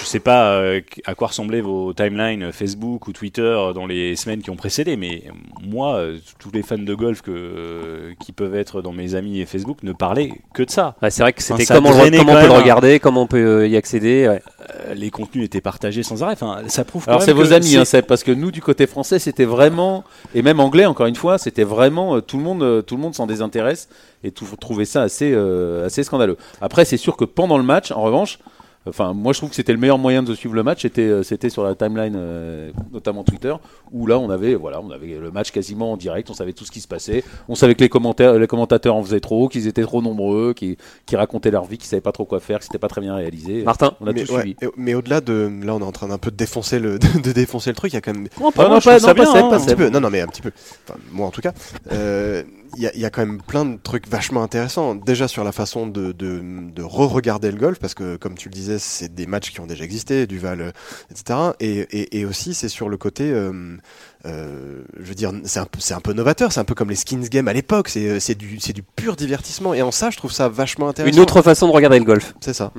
[0.00, 4.16] je sais pas euh, à quoi ressemblaient vos timelines Facebook ou Twitter euh, dans les
[4.16, 5.24] semaines qui ont précédé, mais
[5.62, 9.40] moi, euh, tous les fans de golf que, euh, qui peuvent être dans mes amis
[9.40, 10.96] et Facebook ne parlaient que de ça.
[11.02, 12.48] ouais, c'est vrai que c'était comment, on peut le hein.
[12.60, 14.28] regarder, comment on peut euh, y accéder.
[14.28, 14.42] ouais.
[14.86, 16.32] Euh, les contenus étaient partagés sans arrêt.
[16.34, 17.04] Enfin, ça prouve.
[17.04, 19.44] quand Alors c'est vos amis, c'est- hein, Seb, parce que nous du côté français c'était
[19.44, 22.96] vraiment et même anglais encore une fois c'était vraiment euh, tout le monde euh, tout
[22.96, 23.88] le monde s'en désintéresse
[24.24, 26.36] et tout trouvait ça assez euh, assez scandaleux.
[26.60, 28.38] Après c'est sûr que pendant le match en revanche
[28.86, 30.82] Enfin, moi je trouve que c'était le meilleur moyen de suivre le match.
[30.82, 33.54] C'était, euh, c'était sur la timeline, euh, notamment Twitter,
[33.92, 36.28] où là on avait, voilà, on avait le match quasiment en direct.
[36.30, 37.22] On savait tout ce qui se passait.
[37.48, 40.76] On savait que les commentaires, les commentateurs en faisaient trop, qu'ils étaient trop nombreux, qu'ils,
[41.14, 43.62] racontaient leur vie, qu'ils savaient pas trop quoi faire, que c'était pas très bien réalisé.
[43.62, 44.56] Martin On a mais, tout ouais, suivi.
[44.76, 47.32] mais au-delà de là, on est en train d'un peu de défoncer le de, de
[47.32, 47.92] défoncer le truc.
[47.92, 49.44] Il y a quand même Non, pas Non, moi, pas- ça non, pas bien, Seb,
[49.44, 49.48] hein.
[49.50, 49.68] pas un Seb.
[49.68, 49.88] petit peu.
[49.90, 50.50] Non, non, mais un petit peu.
[50.88, 51.52] Enfin, moi, en tout cas,
[51.92, 52.42] euh,
[52.76, 54.94] y, y a quand même plein de trucs vachement intéressants.
[54.94, 56.42] Déjà sur la façon de, de,
[56.74, 59.66] de re-regarder le golf, parce que comme tu le disais, c'est des matchs qui ont
[59.66, 60.70] déjà existé, Duval, euh,
[61.10, 61.38] etc.
[61.60, 63.76] Et, et, et aussi, c'est sur le côté, euh,
[64.26, 66.52] euh, je veux dire, c'est un, peu- c'est un peu novateur.
[66.52, 67.88] C'est un peu comme les skins game à l'époque.
[67.88, 69.74] C'est euh, c'est du, c'est du pur divertissement.
[69.74, 71.14] Et en ça, je trouve ça vachement intéressant.
[71.16, 72.34] Une autre façon de regarder le golf.
[72.40, 72.72] C'est ça.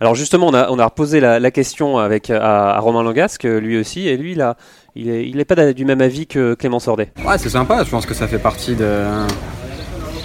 [0.00, 3.44] Alors justement, on a, on a reposé la, la question avec, à, à Romain Langasque,
[3.44, 4.56] lui aussi, et lui, il a,
[4.94, 7.12] il est, il est pas du même avis que Clément Sordet.
[7.24, 9.04] Ouais, c'est sympa, je pense que ça fait partie de.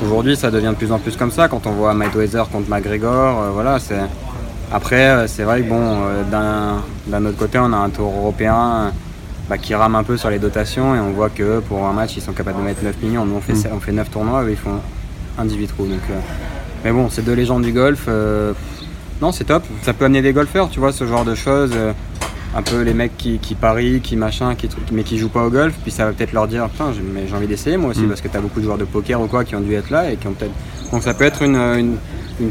[0.03, 3.41] Aujourd'hui, ça devient de plus en plus comme ça quand on voit Mayweather contre McGregor.
[3.41, 3.97] euh, voilà, c'est.
[4.71, 8.11] Après, euh, c'est vrai que bon, euh, d'un d'un autre côté, on a un tour
[8.15, 8.89] européen euh,
[9.49, 12.17] bah, qui rame un peu sur les dotations et on voit que pour un match,
[12.17, 13.25] ils sont capables de mettre 9 millions.
[13.25, 13.73] Nous, on fait, Mm.
[13.73, 14.79] on fait 9 tournois, eux, ils font
[15.37, 15.85] un 18 trous.
[15.85, 16.19] Donc, euh,
[16.83, 18.05] Mais bon, c'est deux légendes du golf.
[18.07, 18.53] euh,
[19.21, 19.63] non, c'est top.
[19.81, 21.71] Ça peut amener des golfeurs, tu vois, ce genre de choses.
[21.75, 21.93] euh,
[22.55, 25.49] un peu les mecs qui, qui parient, qui machin, qui, mais qui jouent pas au
[25.49, 25.73] golf.
[25.83, 28.07] Puis ça va peut-être leur dire, putain, j'ai envie d'essayer moi aussi, Mm.
[28.07, 30.09] parce que t'as beaucoup de joueurs de poker ou quoi qui ont dû être là
[30.11, 30.53] et qui ont peut-être.
[30.91, 31.97] Donc ça peut être une, une,
[32.39, 32.49] une,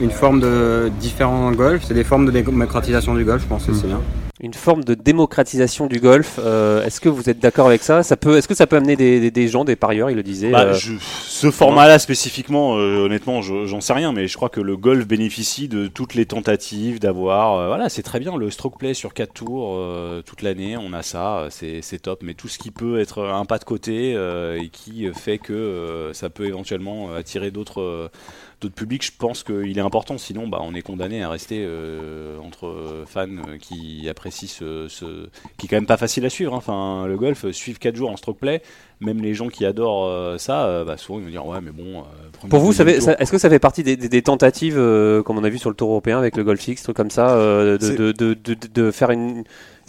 [0.00, 1.82] une forme de différent golf.
[1.88, 3.74] C'est des formes de démocratisation du golf, je pense que Mm.
[3.80, 4.00] c'est bien.
[4.42, 6.38] Une forme de démocratisation du golf.
[6.38, 8.96] euh, est-ce que vous êtes d'accord avec ça, ça peut, Est-ce que ça peut amener
[8.96, 12.78] des, des- des gens, des parieurs, il le disait Bah, euh, je- ce format-là spécifiquement,
[12.78, 16.14] euh, honnêtement, je- j'en sais rien, mais je crois que le golf bénéficie de toutes
[16.14, 17.58] les tentatives d'avoir.
[17.58, 20.94] euh, voilà, c'est très bien le stroke play sur 4 tours euh, toute l'année, on
[20.94, 22.20] a ça, c'est c'est top.
[22.22, 25.52] Mais tout ce qui peut être un pas de côté euh, et qui fait que
[25.52, 28.10] euh, ça peut éventuellement attirer d'autres.
[28.60, 32.36] D'autres publics, je pense qu'il est important, sinon bah, on est condamné à rester euh,
[32.40, 33.26] entre fans
[33.58, 36.52] qui apprécient ce, ce- qui est quand même pas facile à suivre.
[36.52, 36.58] hein.
[36.58, 38.60] Enfin, le golf, euh, suivre 4 jours en stroke play,
[39.00, 41.70] même les gens qui adorent euh, ça, euh, bah, souvent ils vont dire ouais mais
[41.70, 42.00] bon.
[42.00, 42.72] euh, premier, Pour vous,
[43.18, 45.70] est-ce que ça fait partie des, des- des tentatives, euh, comme on a vu sur
[45.70, 48.34] le Tour européen avec le Golf X, trucs comme ça, euh, de, C'est- de, de,
[48.34, 49.44] de- de faire une,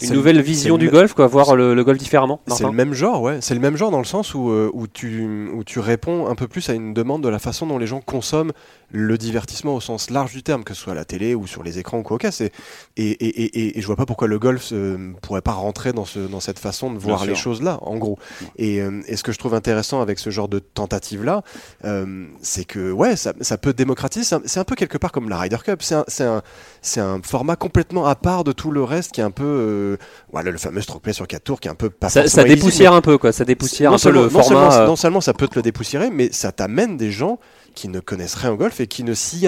[0.08, 2.92] une nouvelle le- vision du golf, quoi, voir le, le golf différemment C'est le même
[2.94, 3.38] genre, ouais.
[3.40, 6.34] C'est le même genre dans le sens où, euh, où, tu, où tu réponds un
[6.34, 8.52] peu plus à une demande de la façon dont les gens consomment
[8.92, 11.62] le divertissement au sens large du terme, que ce soit à la télé ou sur
[11.62, 12.52] les écrans ou quoi que c'est.
[12.96, 16.58] Et, je vois pas pourquoi le golf euh, pourrait pas rentrer dans, ce, dans cette
[16.58, 18.18] façon de voir les choses là, en gros.
[18.56, 21.42] Et, euh, et ce que je trouve intéressant avec ce genre de tentative là,
[21.84, 24.24] euh, c'est que ouais, ça, ça peut démocratiser.
[24.24, 25.82] C'est un, c'est un peu quelque part comme la Ryder Cup.
[25.82, 26.42] C'est un, c'est un,
[26.82, 29.96] c'est un format complètement à part de tout le reste qui est un peu, euh,
[30.32, 32.48] voilà, le fameux stroke play sur 4 tours qui est un peu pas ça, illisible,
[32.48, 33.32] dépoussière un peu, quoi.
[33.32, 34.48] Ça dépoussière non un peu seulement, le non format.
[34.48, 37.38] seulement- euh, non seulement ça peut te le dépoussiérer, mais ça t'amène des gens
[37.74, 39.46] qui ne connaissent rien au golf et qui ne s'y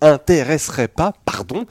[0.00, 1.64] intéresseraient pas, pardon,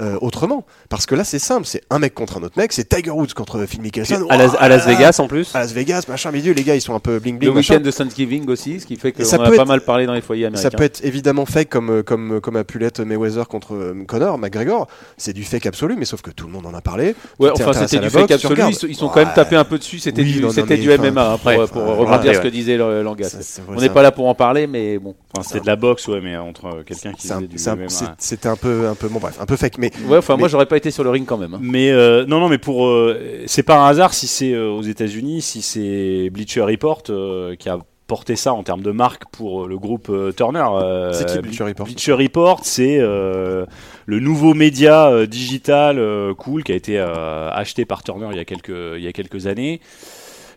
[0.00, 0.64] euh, autrement.
[0.88, 3.34] Parce que là, c'est simple, c'est un mec contre un autre mec, c'est Tiger Woods
[3.34, 4.26] contre Phil Mickelson.
[4.28, 5.54] à, Las, à Las Ouah, Vegas en plus.
[5.54, 7.90] À Las Vegas, machin, milieu, les gars, ils sont un peu bling Le week-end de
[7.90, 10.46] Thanksgiving aussi, ce qui fait ça qu'on a pas être- mal parlé dans les foyers
[10.46, 10.70] américains.
[10.70, 14.38] Ça peut être évidemment fake comme, comme, comme a pu l'être Mayweather contre euh, Connor,
[14.38, 14.86] McGregor.
[15.16, 17.14] C'est du fake absolu, mais sauf que tout le monde en a parlé.
[17.38, 18.62] Ouais, enfin c'était du fake boxe, absolu.
[18.88, 19.98] Ils sont- quand même tapés un peu dessus.
[19.98, 22.48] C'était Oui, du, non, du enfin, MMA après, ouais, pour ouais, rebondir ouais, ce que
[22.48, 23.36] disait Langas.
[23.68, 25.14] On n'est pas là pour en parler, mais bon.
[25.34, 27.58] Enfin, c'était de la boxe, ouais, mais entre euh, quelqu'un qui c'est un- faisait du
[27.58, 30.36] c'est c'est- C'était un peu, un peu, bon bref, un peu fake, mais Ouais, enfin
[30.36, 31.54] moi j'aurais pas été sur le ring quand même.
[31.54, 31.60] hein.
[31.62, 34.82] Mais euh, non, non, mais pour euh, c'est pas un hasard si c'est euh, aux
[34.82, 39.68] États-Unis, si c'est Bleacher Report euh, qui a porté ça en termes de marque pour
[39.68, 40.64] le groupe Turner.
[41.12, 41.86] c'est qui Bleacher Report?
[41.86, 43.66] Bleacher Report, c'est euh,
[44.06, 48.36] le nouveau média euh, digital euh, cool qui a été euh, acheté par Turner il
[48.36, 49.80] y a quelques il y a quelques années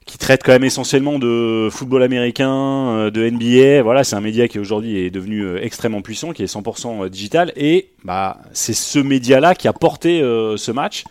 [0.05, 3.83] qui traite quand même essentiellement de football américain, euh, de NBA.
[3.83, 7.53] Voilà, c'est un média qui aujourd'hui est devenu euh, extrêmement puissant, qui est 100% digital.
[7.55, 11.03] Et bah, c'est ce média-là qui a porté euh, ce match.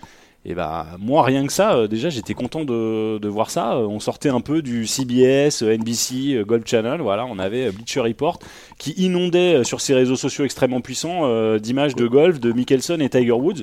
[0.44, 3.76] Et bah, moi, rien que ça, euh, déjà, j'étais content de, voir ça.
[3.76, 7.00] Euh, On sortait un peu du CBS, euh, NBC, euh, Golf Channel.
[7.00, 8.40] Voilà, on avait euh, Bleacher Report
[8.76, 12.98] qui inondait euh, sur ses réseaux sociaux extrêmement puissants euh, d'images de golf de Mickelson
[12.98, 13.62] et Tiger Woods.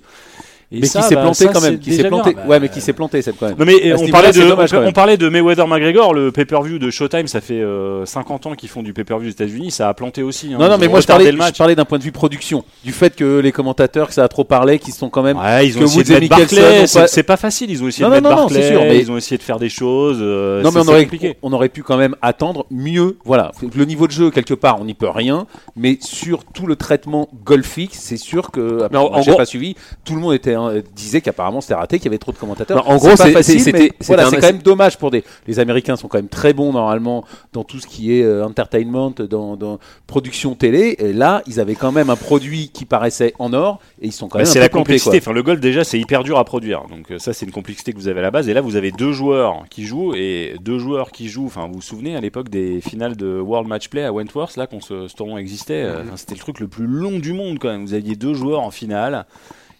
[0.71, 1.73] Et mais ça, qui s'est bah, planté ça, quand même.
[1.73, 2.33] c'est Qui s'est déjà planté.
[2.35, 2.45] bien.
[2.45, 3.55] Ouais, mais qui s'est planté cette quand même.
[3.57, 4.89] Non mais on parlait, de, dommage, quand on, même.
[4.89, 8.69] on parlait de Mayweather McGregor, le pay-per-view de Showtime, ça fait euh, 50 ans qu'ils
[8.69, 10.53] font du pay-per-view aux États-Unis, ça a planté aussi.
[10.53, 10.57] hein.
[10.59, 13.15] Non, non, mais moi je parlais, je parlais d'un point de vue production, du fait
[13.15, 15.37] que les commentateurs, que ça a trop parlé, qu'ils sont quand même.
[15.39, 17.71] Ouais, ils ont que essayé Woods de et mettre Barclay, c'est pas- c'est pas facile,
[17.71, 19.57] ils ont essayé Non, de non, mettre Barclay, sûr, mais- ils ont essayé de faire
[19.57, 20.19] des choses.
[20.21, 21.07] euh, Non, mais on aurait,
[21.41, 23.17] on aurait pu quand même attendre mieux.
[23.25, 26.75] Voilà, le niveau de jeu quelque part, on n'y peut rien, mais sur tout le
[26.75, 28.87] traitement golfique, c'est sûr que.
[29.25, 29.75] J'ai pas suivi.
[30.05, 32.77] Tout le monde était hein, disait qu'apparemment c'était raté, qu'il y avait trop de commentateurs.
[32.85, 35.23] Non, en gros, c'est- facile, c'est- mais c'était- voilà, un- quand même dommage pour des.
[35.47, 39.11] Les Américains sont quand même très bons normalement dans tout ce qui est euh, entertainment,
[39.11, 40.95] dans, dans production télé.
[40.99, 44.27] Et là, ils avaient quand même un produit qui paraissait en or, et ils sont
[44.27, 44.51] quand Bah, même.
[44.53, 45.19] c'est la plantés, complexité.
[45.19, 45.29] quoi.
[45.29, 46.83] Enfin, le golf déjà, c'est hyper dur à produire.
[46.89, 48.49] Donc euh, ça, c'est une complexité que vous avez à la base.
[48.49, 51.45] Et là, vous avez deux joueurs qui jouent et deux joueurs qui jouent.
[51.45, 54.67] Enfin, vous vous souvenez à l'époque des finales de World Match Play à Wentworth, là,
[54.67, 57.57] quand ce, ce tournoi existait, euh, enfin, c'était le truc le plus long du monde
[57.59, 57.85] quand même.
[57.85, 59.25] Vous aviez deux joueurs en finale.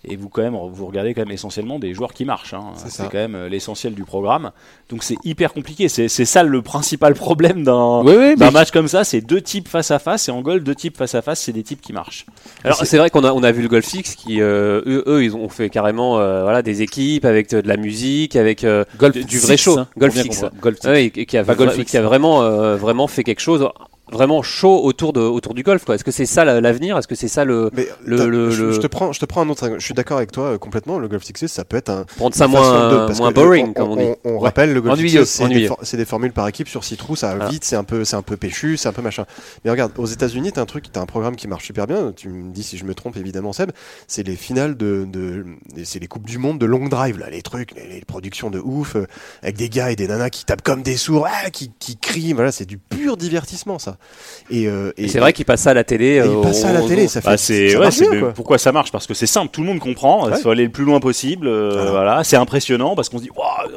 [0.05, 2.53] Et vous quand même, vous regardez quand même essentiellement des joueurs qui marchent.
[2.53, 2.71] hein.
[2.87, 4.51] C'est quand même euh, l'essentiel du programme.
[4.89, 5.89] Donc c'est hyper compliqué.
[5.89, 9.03] C'est c'est ça le principal problème d'un Oui, oui, d'un mais match comme ça.
[9.03, 10.29] C'est deux types face à face.
[10.29, 12.25] Et en golf, deux types face à face, c'est des types qui marchent.
[12.63, 15.23] Alors c'est vrai qu'on a, on a vu le Golf X qui, euh, eux, eux,
[15.25, 19.13] ils ont fait carrément euh, voilà, des équipes avec de la musique, avec euh, Golf
[19.15, 19.79] du- du vrai show.
[19.79, 20.45] hein, Golf Six.
[20.61, 20.87] Golf Six.
[20.87, 23.67] ouais, et, et qui a, Golf qui a vraiment, euh, vraiment fait quelque chose
[24.11, 25.85] vraiment chaud autour, de, autour du golf.
[25.85, 25.95] quoi.
[25.95, 26.97] Est-ce que c'est ça la- l'avenir?
[26.97, 29.25] Est-ce que c'est ça le Mais le- le- je, le- je te prends, je te
[29.25, 29.75] prends un autre.
[29.77, 30.99] Je suis d'accord avec toi euh, complètement.
[30.99, 32.03] Le golf sixes, ça peut être un.
[32.17, 34.39] prendre ça moins, moins boring on, comme on dit On, Ouais.
[34.43, 37.51] rappelle le golf c'est des, for- formules par équipe sur six trous, ça va Voilà.
[37.51, 39.25] vite, c'est un peu, c'est un peu péchu, c'est un peu machin.
[39.63, 42.11] Mais regarde, aux États-Unis, t'as un truc, t'as un programme qui marche super bien.
[42.15, 43.71] Tu me dis si je me trompe, évidemment, Seb.
[44.07, 45.45] C'est les finales de, de
[45.83, 48.59] c'est les coupes du monde de long drive là, les trucs, les, les productions de
[48.59, 49.05] ouf, euh,
[49.43, 52.33] avec des gars et des nanas qui tapent comme des sourds, ah, qui, qui crient.
[52.33, 53.97] Voilà, c'est du pur divertissement ça.
[54.51, 56.15] Et, euh, Et c'est vrai qu'il passe ça à la télé.
[56.15, 57.27] il euh, passe ça à la télé, ça fait.
[57.29, 59.79] Bah, c'est ça ouais, bien, pourquoi ça marche parce que c'est simple, tout le monde
[59.79, 60.27] comprend.
[60.27, 60.39] Il Ouais.
[60.39, 61.47] faut aller le plus loin possible.
[61.47, 61.91] euh, Voilà.
[61.91, 63.29] voilà, c'est impressionnant parce qu'on se dit,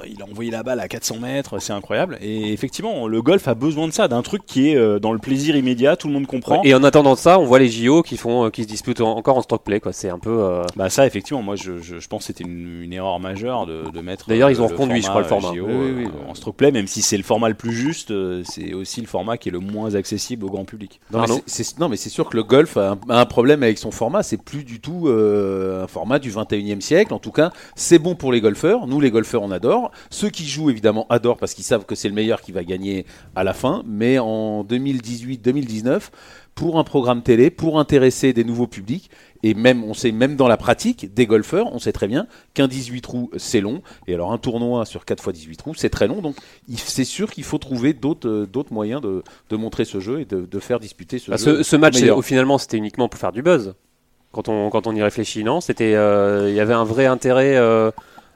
[0.09, 2.17] il a envoyé la balle à 400 mètres, c'est incroyable.
[2.23, 5.19] Et effectivement, le golf a besoin de ça, d'un truc qui est euh, dans le
[5.19, 6.63] plaisir immédiat, tout le monde comprend.
[6.65, 9.17] Et en attendant ça, on voit les JO qui font, euh, qui se disputent en-
[9.17, 9.81] encore en stroke play.
[9.81, 9.93] Quoi.
[9.93, 10.31] C'est un peu.
[10.31, 13.67] euh, Bah ça, effectivement, moi je, je, je pense que c'était une, une erreur majeure
[13.67, 14.29] de, de mettre.
[14.29, 15.49] D'ailleurs, euh, ils ont reconduit, je crois, le format.
[15.55, 16.05] JO, Oui, oui, oui.
[16.07, 19.01] euh, en stroke play, même si c'est le format le plus juste, euh, c'est aussi
[19.03, 20.12] le format qui est le moins accessible
[20.43, 21.01] au grand public.
[21.11, 23.27] Non mais, c'est, c'est- non, mais c'est sûr que le golf a un, a un
[23.27, 24.23] problème avec son format.
[24.23, 27.13] C'est plus du tout euh, un format du 21e siècle.
[27.15, 28.87] En tout cas, c'est bon pour les golfeurs.
[28.87, 29.91] Nous, les golfeurs, on adore.
[30.11, 33.07] Ceux qui jouent, évidemment, adorent parce qu'ils savent que c'est le meilleur qui va gagner
[33.35, 33.83] à la fin.
[33.87, 36.11] Mais en 2018-2019,
[36.55, 39.11] pour un programme télé, pour intéresser des nouveaux publics,
[39.43, 42.69] et même, on sait, même dans la pratique des golfeurs, on sait très bien qu'un
[42.69, 43.83] 18 trous, c'est long.
[44.07, 46.21] Et alors, un tournoi sur 4 fois 18 trous, c'est très long.
[46.21, 46.37] Donc,
[46.77, 50.25] c'est sûr qu'il faut trouver d'autres, euh, d'autres moyens de, de montrer ce jeu et
[50.25, 51.59] de, de faire disputer ce bah, jeu.
[51.59, 53.75] ce, ce match, finalement, c'était uniquement pour faire du buzz.
[54.31, 55.61] Quand on, quand on y réfléchit, non?
[55.61, 57.91] C'était, euh, il y avait un vrai intérêt euh,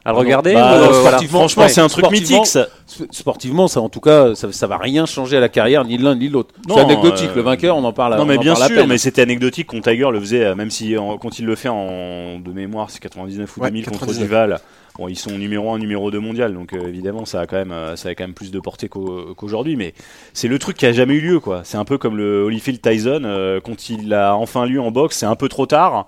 [0.06, 0.54] à le regarder.
[0.54, 1.28] Bah, ou, euh, sportivement, voilà.
[1.28, 2.46] franchement, ouais, c'est un truc mythique.
[2.46, 2.68] Ça.
[3.10, 6.14] Sportivement, ça, en tout cas, ça, ça va rien changer à la carrière, ni l'un
[6.14, 6.54] ni l'autre.
[6.68, 7.30] C'est anecdotique.
[7.32, 8.16] euh, Le vainqueur, on en parle.
[8.16, 8.86] Non on mais en bien sûr, peine.
[8.88, 11.68] mais c'était anecdotique quand Tiger le faisait, euh, même si en- quand il le fait
[11.68, 14.28] en de mémoire, c'est 99 ou Ouais, 2000 contre 99.
[14.28, 14.60] Duval.
[14.98, 17.70] Bon, ils sont numéro 1, numéro 2 mondial, donc euh, évidemment ça a quand même,
[17.72, 19.76] euh, ça a quand même plus de portée qu'au- qu'aujourd'hui.
[19.76, 19.92] Mais
[20.32, 21.60] c'est le truc qui a jamais eu lieu, quoi.
[21.64, 25.18] C'est un peu comme le Holyfield Tyson euh, quand il a enfin lieu en boxe,
[25.18, 26.06] c'est un peu trop tard.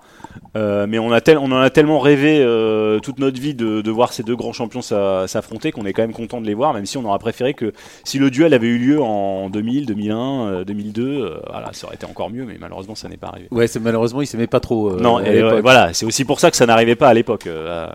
[0.57, 3.81] Euh, mais on, a tel- on en a tellement rêvé euh, toute notre vie de,
[3.81, 6.55] de voir ces deux grands champions s'a- s'affronter qu'on est quand même content de les
[6.55, 7.71] voir, même si on aurait préféré que
[8.03, 11.95] si le duel avait eu lieu en 2000, 2001, euh, 2002, euh, voilà, ça aurait
[11.95, 13.47] été encore mieux, mais malheureusement ça n'est pas arrivé.
[13.51, 14.89] Ouais, c'est malheureusement, il s'aimait pas trop.
[14.93, 15.53] euh, non, à et, l'époque.
[15.53, 17.45] euh, voilà, c'est aussi pour ça que ça n'arrivait pas à l'époque.
[17.45, 17.87] euh,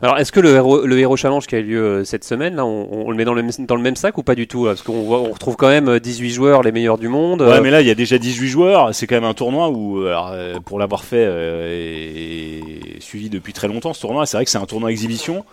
[0.00, 2.54] Alors, est-ce que le Hero, le Hero Challenge qui a eu lieu euh, cette semaine,
[2.56, 4.46] là, on, on le met dans le, même- dans le même sac ou pas du
[4.46, 7.42] tout là Parce qu'on on retrouve quand même euh, 18 joueurs, les meilleurs du monde.
[7.42, 8.94] Ouais, euh, mais là, il y a déjà 18 joueurs.
[8.94, 13.00] C'est quand même un tournoi où, euh, alors, euh, pour l'avoir fait euh, et, et
[13.00, 15.44] suivi depuis très longtemps, ce tournoi, c'est vrai que c'est un tournoi exhibition.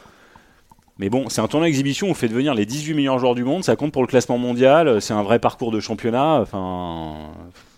[1.00, 3.44] Mais bon, c'est un tournoi exhibition où on fait devenir les 18 meilleurs joueurs du
[3.44, 3.63] monde.
[3.63, 5.00] Ça compte pour le classement mondial.
[5.02, 6.40] C'est un vrai parcours de championnat.
[6.42, 7.13] Enfin,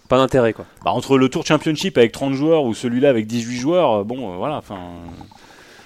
[0.07, 0.65] Pas d'intérêt, quoi.
[0.85, 4.31] bah, entre le Tour Championship avec 30 joueurs ou celui-là avec 18 joueurs, euh, bon,
[4.33, 4.55] euh, voilà.
[4.57, 4.77] Enfin,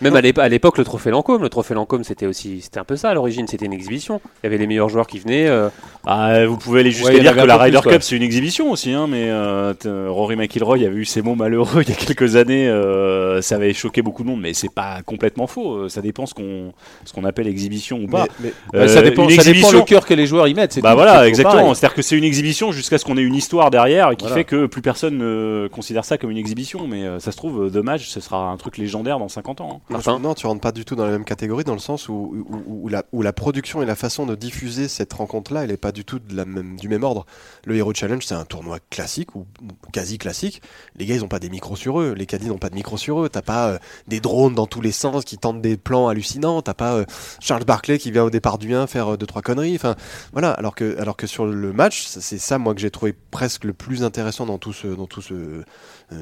[0.03, 2.83] Même à l'ép- à l'époque, le trophée Lancôme, le trophée Lancôme, c'était aussi, c'était un
[2.83, 4.21] peu ça à l'origine, c'était une exhibition.
[4.43, 5.47] Il y avait les meilleurs joueurs qui venaient.
[5.47, 5.69] euh,
[6.05, 8.91] bah, vous pouvez aller jusqu'à Ouais, dire que la Ryder Cup c'est une exhibition aussi,
[8.91, 12.35] hein, mais euh, t- Rory McIlroy avait eu ses mots malheureux il y a quelques
[12.35, 12.67] années.
[12.67, 15.73] euh, ça avait choqué beaucoup de monde, mais c'est pas complètement faux.
[15.75, 16.73] euh, Ça dépend ce qu'on
[17.05, 18.25] ce qu'on appelle exhibition ou pas.
[18.39, 20.47] Mais- mais- Ouais, ça Euh, dépend, une ça dépend exhibition- le cœur que les joueurs
[20.47, 20.73] y mettent.
[20.73, 21.73] c'est Bah tout, voilà, exactement.
[21.73, 24.35] C'est-à-dire que c'est une exhibition jusqu'à ce qu'on ait une histoire derrière et qui Voilà.
[24.37, 26.87] fait que plus personne ne considère ça comme une exhibition.
[26.87, 29.81] Mais euh, ça se trouve, euh, dommage, ce sera un truc légendaire dans 50 ans.
[29.89, 29.92] hein.
[29.93, 32.45] Martin non, tu rentres pas du tout dans la même catégorie dans le sens où,
[32.49, 35.77] où, où la, où la production et la façon de diffuser cette rencontre-là, elle est
[35.77, 37.25] pas du tout de la même, du même ordre.
[37.65, 39.45] Le Hero Challenge, c'est un tournoi classique ou
[39.91, 40.61] quasi classique.
[40.97, 42.13] Les gars, ils ont pas des micros sur eux.
[42.17, 43.29] Les caddies n'ont pas de micros sur eux.
[43.29, 43.77] T'as pas euh,
[44.07, 46.61] des drones dans tous les sens qui tentent des plans hallucinants.
[46.61, 47.05] T'as pas euh,
[47.39, 49.75] Charles Barclay qui vient au départ du 1 faire euh, deux trois conneries.
[49.75, 49.95] Enfin,
[50.31, 50.51] voilà.
[50.51, 53.73] Alors que, alors que sur le match, c'est ça moi que j'ai trouvé presque le
[53.73, 55.63] plus intéressant dans tout ce, dans tout ce euh,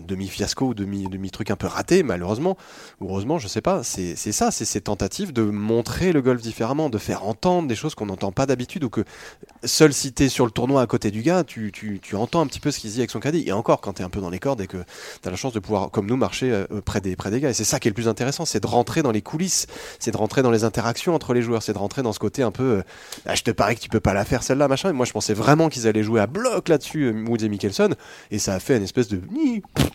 [0.06, 2.58] demi fiasco ou demi, demi truc un peu raté, malheureusement
[3.02, 6.90] heureusement, je sais pas, c'est c'est ça, c'est ces tentatives de montrer le golf différemment,
[6.90, 9.04] de faire entendre des choses qu'on n'entend pas d'habitude ou que
[9.64, 12.48] seul si t'es sur le tournoi à côté du gars, tu, tu, tu entends un
[12.48, 13.44] petit peu ce qu'il dit avec son caddie.
[13.48, 14.78] Et encore, quand t'es un peu dans les cordes et que
[15.22, 17.50] t'as la chance de pouvoir, comme nous, marcher euh, près, des, près des gars.
[17.50, 19.68] Et c'est ça qui est le plus intéressant, c'est de rentrer dans les coulisses,
[20.00, 22.44] c'est de rentrer dans les interactions entre les joueurs, c'est de rentrer dans ce côté
[22.44, 22.82] un peu, euh,
[23.26, 24.90] ah, je te parie que tu peux pas la faire celle-là, machin.
[24.90, 27.90] Et moi, je pensais vraiment qu'ils allaient jouer à bloc là-dessus, euh, Woods et Mickelson,
[28.32, 29.22] et ça a fait une espèce de...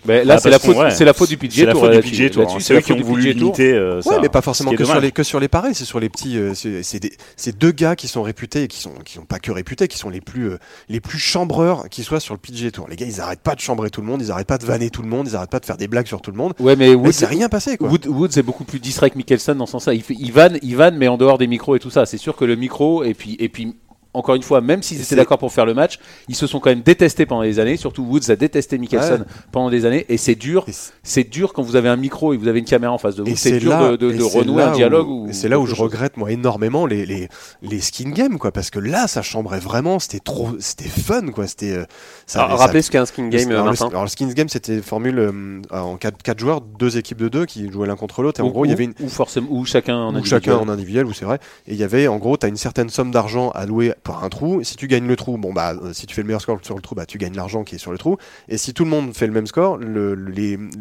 [0.06, 0.90] Mais là, Bah, c'est la faute, ouais.
[0.90, 1.80] c'est la faute du PGA C'est la Tour.
[1.82, 1.96] faute du.
[1.96, 2.58] Là-dessus, hein.
[2.60, 3.34] c'est eux qui ont voulu.
[3.46, 4.10] Limiter euh, ça.
[4.10, 6.38] Ouais, mais pas forcément que sur, les, que sur les pareils, c'est sur les petits.
[6.38, 9.24] euh, c'est c'est des- c'est deux gars qui sont réputés et qui sont, qui sont
[9.24, 12.38] pas que réputés, qui sont les plus, euh, les plus chambreurs qui soient sur le
[12.38, 12.86] PGA Tour.
[12.88, 14.90] Les gars, ils arrêtent pas de chambrer tout le monde, ils arrêtent pas de vanner
[14.90, 16.54] tout le monde, ils arrêtent pas de faire des blagues sur tout le monde.
[16.60, 17.88] Ouais, mais Mais Woods, c'est rien passé, quoi.
[17.88, 19.94] Wood- Woods est beaucoup plus distrait que Mickelson dans ce sens-là.
[19.94, 22.06] Il, il, vanne, il vanne, mais en dehors des micros et tout ça.
[22.06, 23.74] C'est sûr que le micro, et puis, et puis
[24.16, 25.98] encore une fois, même s'ils étaient d'accord pour faire le match,
[26.28, 27.76] ils se sont quand même détestés pendant des années.
[27.76, 29.24] Surtout Woods a détesté Mickelson Ouais.
[29.52, 30.06] pendant des années.
[30.08, 30.66] Et c'est dur.
[31.02, 33.22] C'est- dur quand vous avez un micro et vous avez une caméra en face de
[33.22, 33.28] vous.
[33.28, 35.08] Et C'est dur là, de, renouer un dialogue.
[35.08, 35.80] où- ou c'est là où je chose.
[35.84, 37.28] regrette moi énormément les, les,
[37.62, 41.46] les skin games quoi, parce que là ça chambrait vraiment, c'était trop, c'était fun quoi,
[41.46, 41.72] c'était.
[41.72, 41.84] euh,
[42.26, 43.88] ça alors, avait- ça- rappelez ce qu'est un skin game, alors, le, Martin.
[43.88, 47.70] alors, le skins game c'était formule euh, en 4, joueurs, deux équipes de deux qui
[47.70, 49.48] jouaient l'un contre l'autre et en Ou- gros il y ou- avait une, ou forcément,
[49.50, 50.42] ou chacun en ou individuel.
[50.42, 51.38] chacun en individuel, ou c'est vrai.
[51.66, 54.28] Et il y avait, en gros, tu as une certaine somme d'argent à louer un
[54.28, 54.62] trou.
[54.62, 56.74] Si tu gagnes le trou, bon bah, euh, si tu fais le meilleur score sur
[56.74, 58.16] le trou, bah tu gagnes l'argent qui est sur le trou.
[58.48, 60.14] Et si tout le monde fait le même score, le,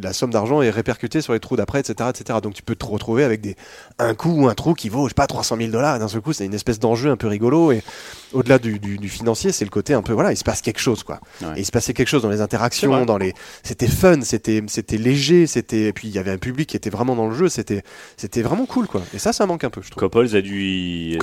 [0.02, 2.40] la somme d'argent est répercutée sur les trous d'après, etc., etc.
[2.42, 3.56] Donc tu peux te retrouver avec des
[4.00, 6.00] un coup ou un trou qui vaut, je sais pas, 300 000 dollars.
[6.00, 7.72] D'un seul coup, c'est une espèce d'enjeu un peu rigolo.
[7.72, 7.84] Et
[8.36, 10.80] au-delà du, du, du financier, c'est le côté un peu voilà, il se passe quelque
[10.80, 11.20] chose quoi.
[11.42, 11.48] Ouais.
[11.58, 14.98] Et il se passait quelque chose dans les interactions, dans les, c'était fun, c'était c'était
[14.98, 17.50] léger, c'était et puis il y avait un public qui était vraiment dans le jeu,
[17.50, 17.82] c'était
[18.18, 19.02] c'était vraiment cool quoi.
[19.14, 20.02] Et ça, ça manque un peu, je trouve.
[20.04, 21.18] Couples a dû.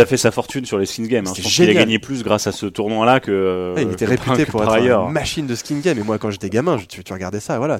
[0.00, 1.24] A fait sa fortune sur les Skins Games.
[1.26, 1.30] hein.
[1.30, 3.74] Je C'était pense qu'il a gagné plus grâce à ce tournoi-là que.
[3.76, 5.06] Ouais, il était que réputé que pour être ailleurs.
[5.06, 5.98] une machine de skin game.
[5.98, 7.78] Et moi, quand j'étais gamin, je- tu, tu regardais ça, voilà.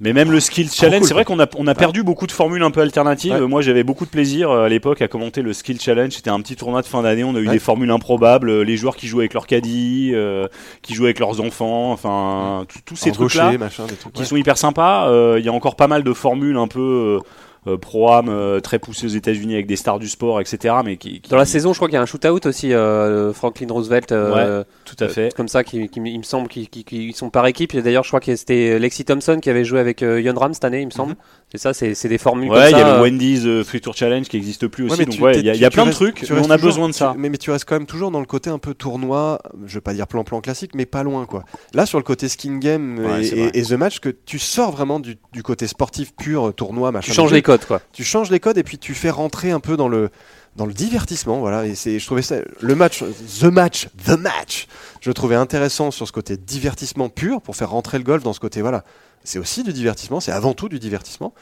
[0.00, 2.32] Mais même le Skills Challenge, cool, c'est vrai qu'on a, on a perdu beaucoup de
[2.32, 3.32] formules un peu alternatives.
[3.32, 3.40] Ouais.
[3.40, 6.12] Euh, Moi, j'avais beaucoup de plaisir euh, à l'époque à commenter le Skill Challenge.
[6.12, 7.24] C'était un petit tournoi de fin d'année.
[7.24, 8.50] On a eu des formules improbables.
[8.50, 10.48] euh, Les joueurs qui jouaient avec leur caddie, euh,
[10.82, 14.12] qui jouaient avec leurs enfants, enfin, tous ces trucs-là machin, des trucs.
[14.12, 14.26] qui ouais.
[14.26, 15.08] sont hyper sympas.
[15.08, 17.18] Euh, Il y a encore pas mal de formules un peu
[17.66, 20.74] euh, pro-am, euh, très poussées aux États-Unis avec des stars du sport, etc.
[20.84, 23.32] Mais qui, qui- Dans la saison, je crois qu'il y a un shootout aussi, euh,
[23.32, 24.12] Franklin Roosevelt.
[24.12, 25.26] euh, tout à fait.
[25.26, 27.74] euh, Comme ça, qui, qui- il me semble qu'ils qui, qui- ils sont par équipe.
[27.74, 30.54] Et D'ailleurs, je crois que c'était Lexi Thompson qui avait joué avec euh, Yon Ram
[30.54, 31.16] cette année, il me semble.
[31.52, 33.80] C'est ça, c'est c'est des formules comme Ouais, il y a le Wendy's euh, Free
[33.80, 34.92] Tour Challenge qui existe plus aussi.
[34.92, 36.50] Ouais, mais donc tu- ouais, il y a, il y plein de trucs, mais on
[36.50, 37.14] a toujours- besoin de tu- ça.
[37.18, 39.80] mais, mais tu restes quand même toujours dans le côté un peu tournoi, je vais
[39.80, 41.44] pas dire plan-plan classique, mais pas loin quoi.
[41.74, 45.16] Là, sur le côté skin game Ouais, et, The Match, que tu sors vraiment du,
[45.32, 47.06] du côté sportif pur, tournoi, machin.
[47.08, 47.80] tu changes les codes, quoi.
[47.92, 50.10] tu changes les codes et puis tu fais rentrer un peu dans le
[50.56, 53.04] dans le divertissement voilà et c'est je trouvais ça le match
[53.40, 54.66] the match the match
[55.00, 58.40] je trouvais intéressant sur ce côté divertissement pur pour faire rentrer le golf dans ce
[58.40, 58.84] côté voilà
[59.22, 61.32] c'est aussi du divertissement c'est avant tout du divertissement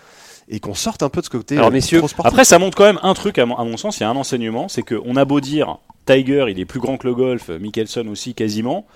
[0.51, 2.33] et qu'on sorte un peu de ce côté Alors, euh, messieurs, trop sportif.
[2.33, 4.09] Après, ça montre quand même un truc, à mon, à mon sens, il y a
[4.09, 7.51] un enseignement, c'est qu'on a beau dire Tiger, il est plus grand que le golf,
[7.51, 8.87] Mickelson aussi quasiment.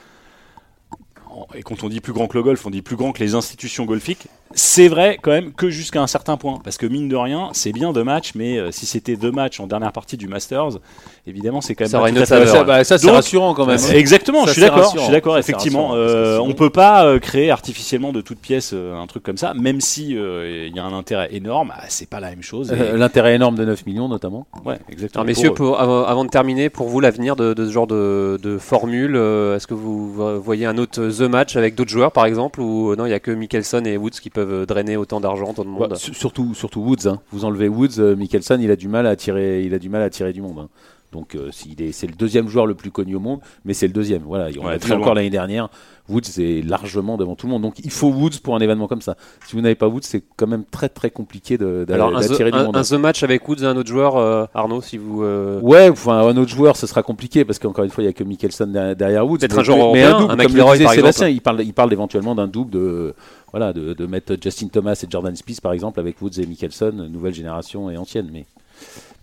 [1.54, 3.34] Et quand on dit plus grand que le golf, on dit plus grand que les
[3.34, 4.28] institutions golfiques.
[4.54, 7.72] C'est vrai quand même que jusqu'à un certain point, parce que mine de rien, c'est
[7.72, 10.78] bien deux matchs, mais euh, si c'était deux matchs en dernière partie du Masters,
[11.26, 12.54] évidemment, c'est quand même Ça pas aurait tout une à autre fait- saveur.
[12.56, 13.78] Ça, bah, ça, c'est Donc, rassurant quand même.
[13.78, 13.92] hein.
[13.94, 15.88] Exactement, Ça, je suis c'est d'accord, je suis d'accord, Ça, c'est effectivement.
[15.88, 18.94] rassurant, parce que Euh, sinon- on peut pas euh, créer artificiellement de toute pièce euh,
[19.00, 22.08] un truc comme ça, même si euh, il y a un intérêt énorme, ah, c'est
[22.08, 22.72] pas la même chose.
[22.72, 24.46] et- Euh, L'intérêt énorme de 9 millions notamment.
[24.64, 25.22] ouais, exactement.
[25.22, 27.86] Alors, messieurs, Pour- pour- avant, avant de terminer, pour vous, l'avenir de, de ce genre
[27.86, 31.90] de, de formule, euh, est-ce que vous vo- voyez un autre The Match avec d'autres
[31.90, 34.41] joueurs, par exemple, ou euh, non, il n'y a que Mickelson et Woods qui peuvent
[34.66, 37.06] drainer autant d'argent, le monde Bah, su- surtout, surtout Woods.
[37.06, 37.20] hein.
[37.30, 40.02] Vous enlevez Woods, euh, Mickelson, il a du mal à tirer, il a du mal
[40.02, 40.58] à tirer du monde.
[40.60, 40.68] hein.
[41.12, 44.22] Donc, euh, c'est le deuxième joueur le plus connu au monde, mais c'est le deuxième.
[44.24, 45.68] Voilà, on Ouais, l'a très vu encore l'année dernière.
[46.08, 47.62] Woods est largement devant tout le monde.
[47.62, 49.16] Donc, il faut Woods pour un événement comme ça.
[49.46, 52.64] Si vous n'avez pas Woods, c'est quand même très très compliqué d'attirer the, du un-
[52.64, 52.76] monde.
[52.76, 55.22] un The Match avec Woods et un autre joueur, euh, Arnaud, si vous.
[55.22, 58.10] euh, Ouais, enfin un autre joueur, ce sera compliqué parce qu'encore une fois, il y
[58.10, 59.38] a que Mickelson derrière- derrière Woods.
[59.38, 61.72] Peut-être Mais- un joueur mais européen, double, un comme le disait Sébastien, il parle, il
[61.72, 63.14] parle éventuellement d'un double de,
[63.52, 66.92] voilà, de, de mettre Justin Thomas et Jordan Spieth par exemple avec Woods et Mickelson,
[67.10, 68.44] nouvelle génération et ancienne, mais,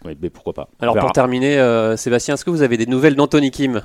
[0.06, 0.70] ouais, mais pourquoi pas.
[0.80, 3.82] Alors, pour terminer, euh, Sébastien, est-ce que vous avez des nouvelles d'Anthony Kim?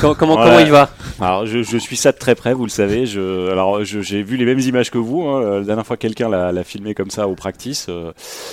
[0.00, 0.90] Comment, comment, il va?
[1.20, 3.06] Alors, je, je suis ça de très près, vous le savez.
[3.06, 5.22] Je, alors, je- j'ai vu les mêmes images que vous.
[5.22, 5.58] hein.
[5.58, 7.86] La dernière fois, quelqu'un l'a filmé comme ça au practice.
[7.88, 8.12] Euh,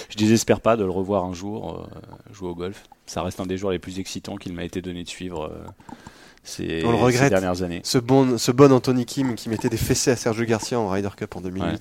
[0.09, 2.83] je désespère pas de le revoir un jour euh, jouer au golf.
[3.05, 5.95] Ça reste un des joueurs les plus excitants qu'il m'a été donné de suivre euh,
[6.43, 7.29] ces, On le ces regrette.
[7.29, 7.81] dernières années.
[7.83, 11.09] ce bon ce bon Anthony Kim qui mettait des fessées à Sergio Garcia en Ryder
[11.15, 11.75] Cup en 2008 Ouais.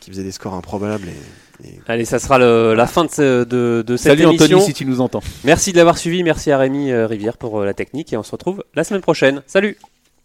[0.00, 1.12] qui faisait des scores improbables et,
[1.64, 4.44] et Allez, ça sera le- la fin de, ce- de, de cette Salut émission.
[4.58, 5.22] Anthony si tu nous entends.
[5.44, 6.22] Merci de l'avoir suivi.
[6.22, 8.12] Merci à Rémi euh, Rivière pour euh, la technique.
[8.12, 9.42] Et on se retrouve la semaine prochaine.
[9.46, 9.76] Salut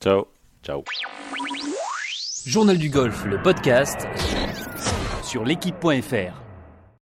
[0.04, 0.26] Ciao.
[0.64, 0.84] Ciao.
[2.46, 4.08] Journal du golf, le podcast
[5.24, 6.51] sur l'équipe.fr.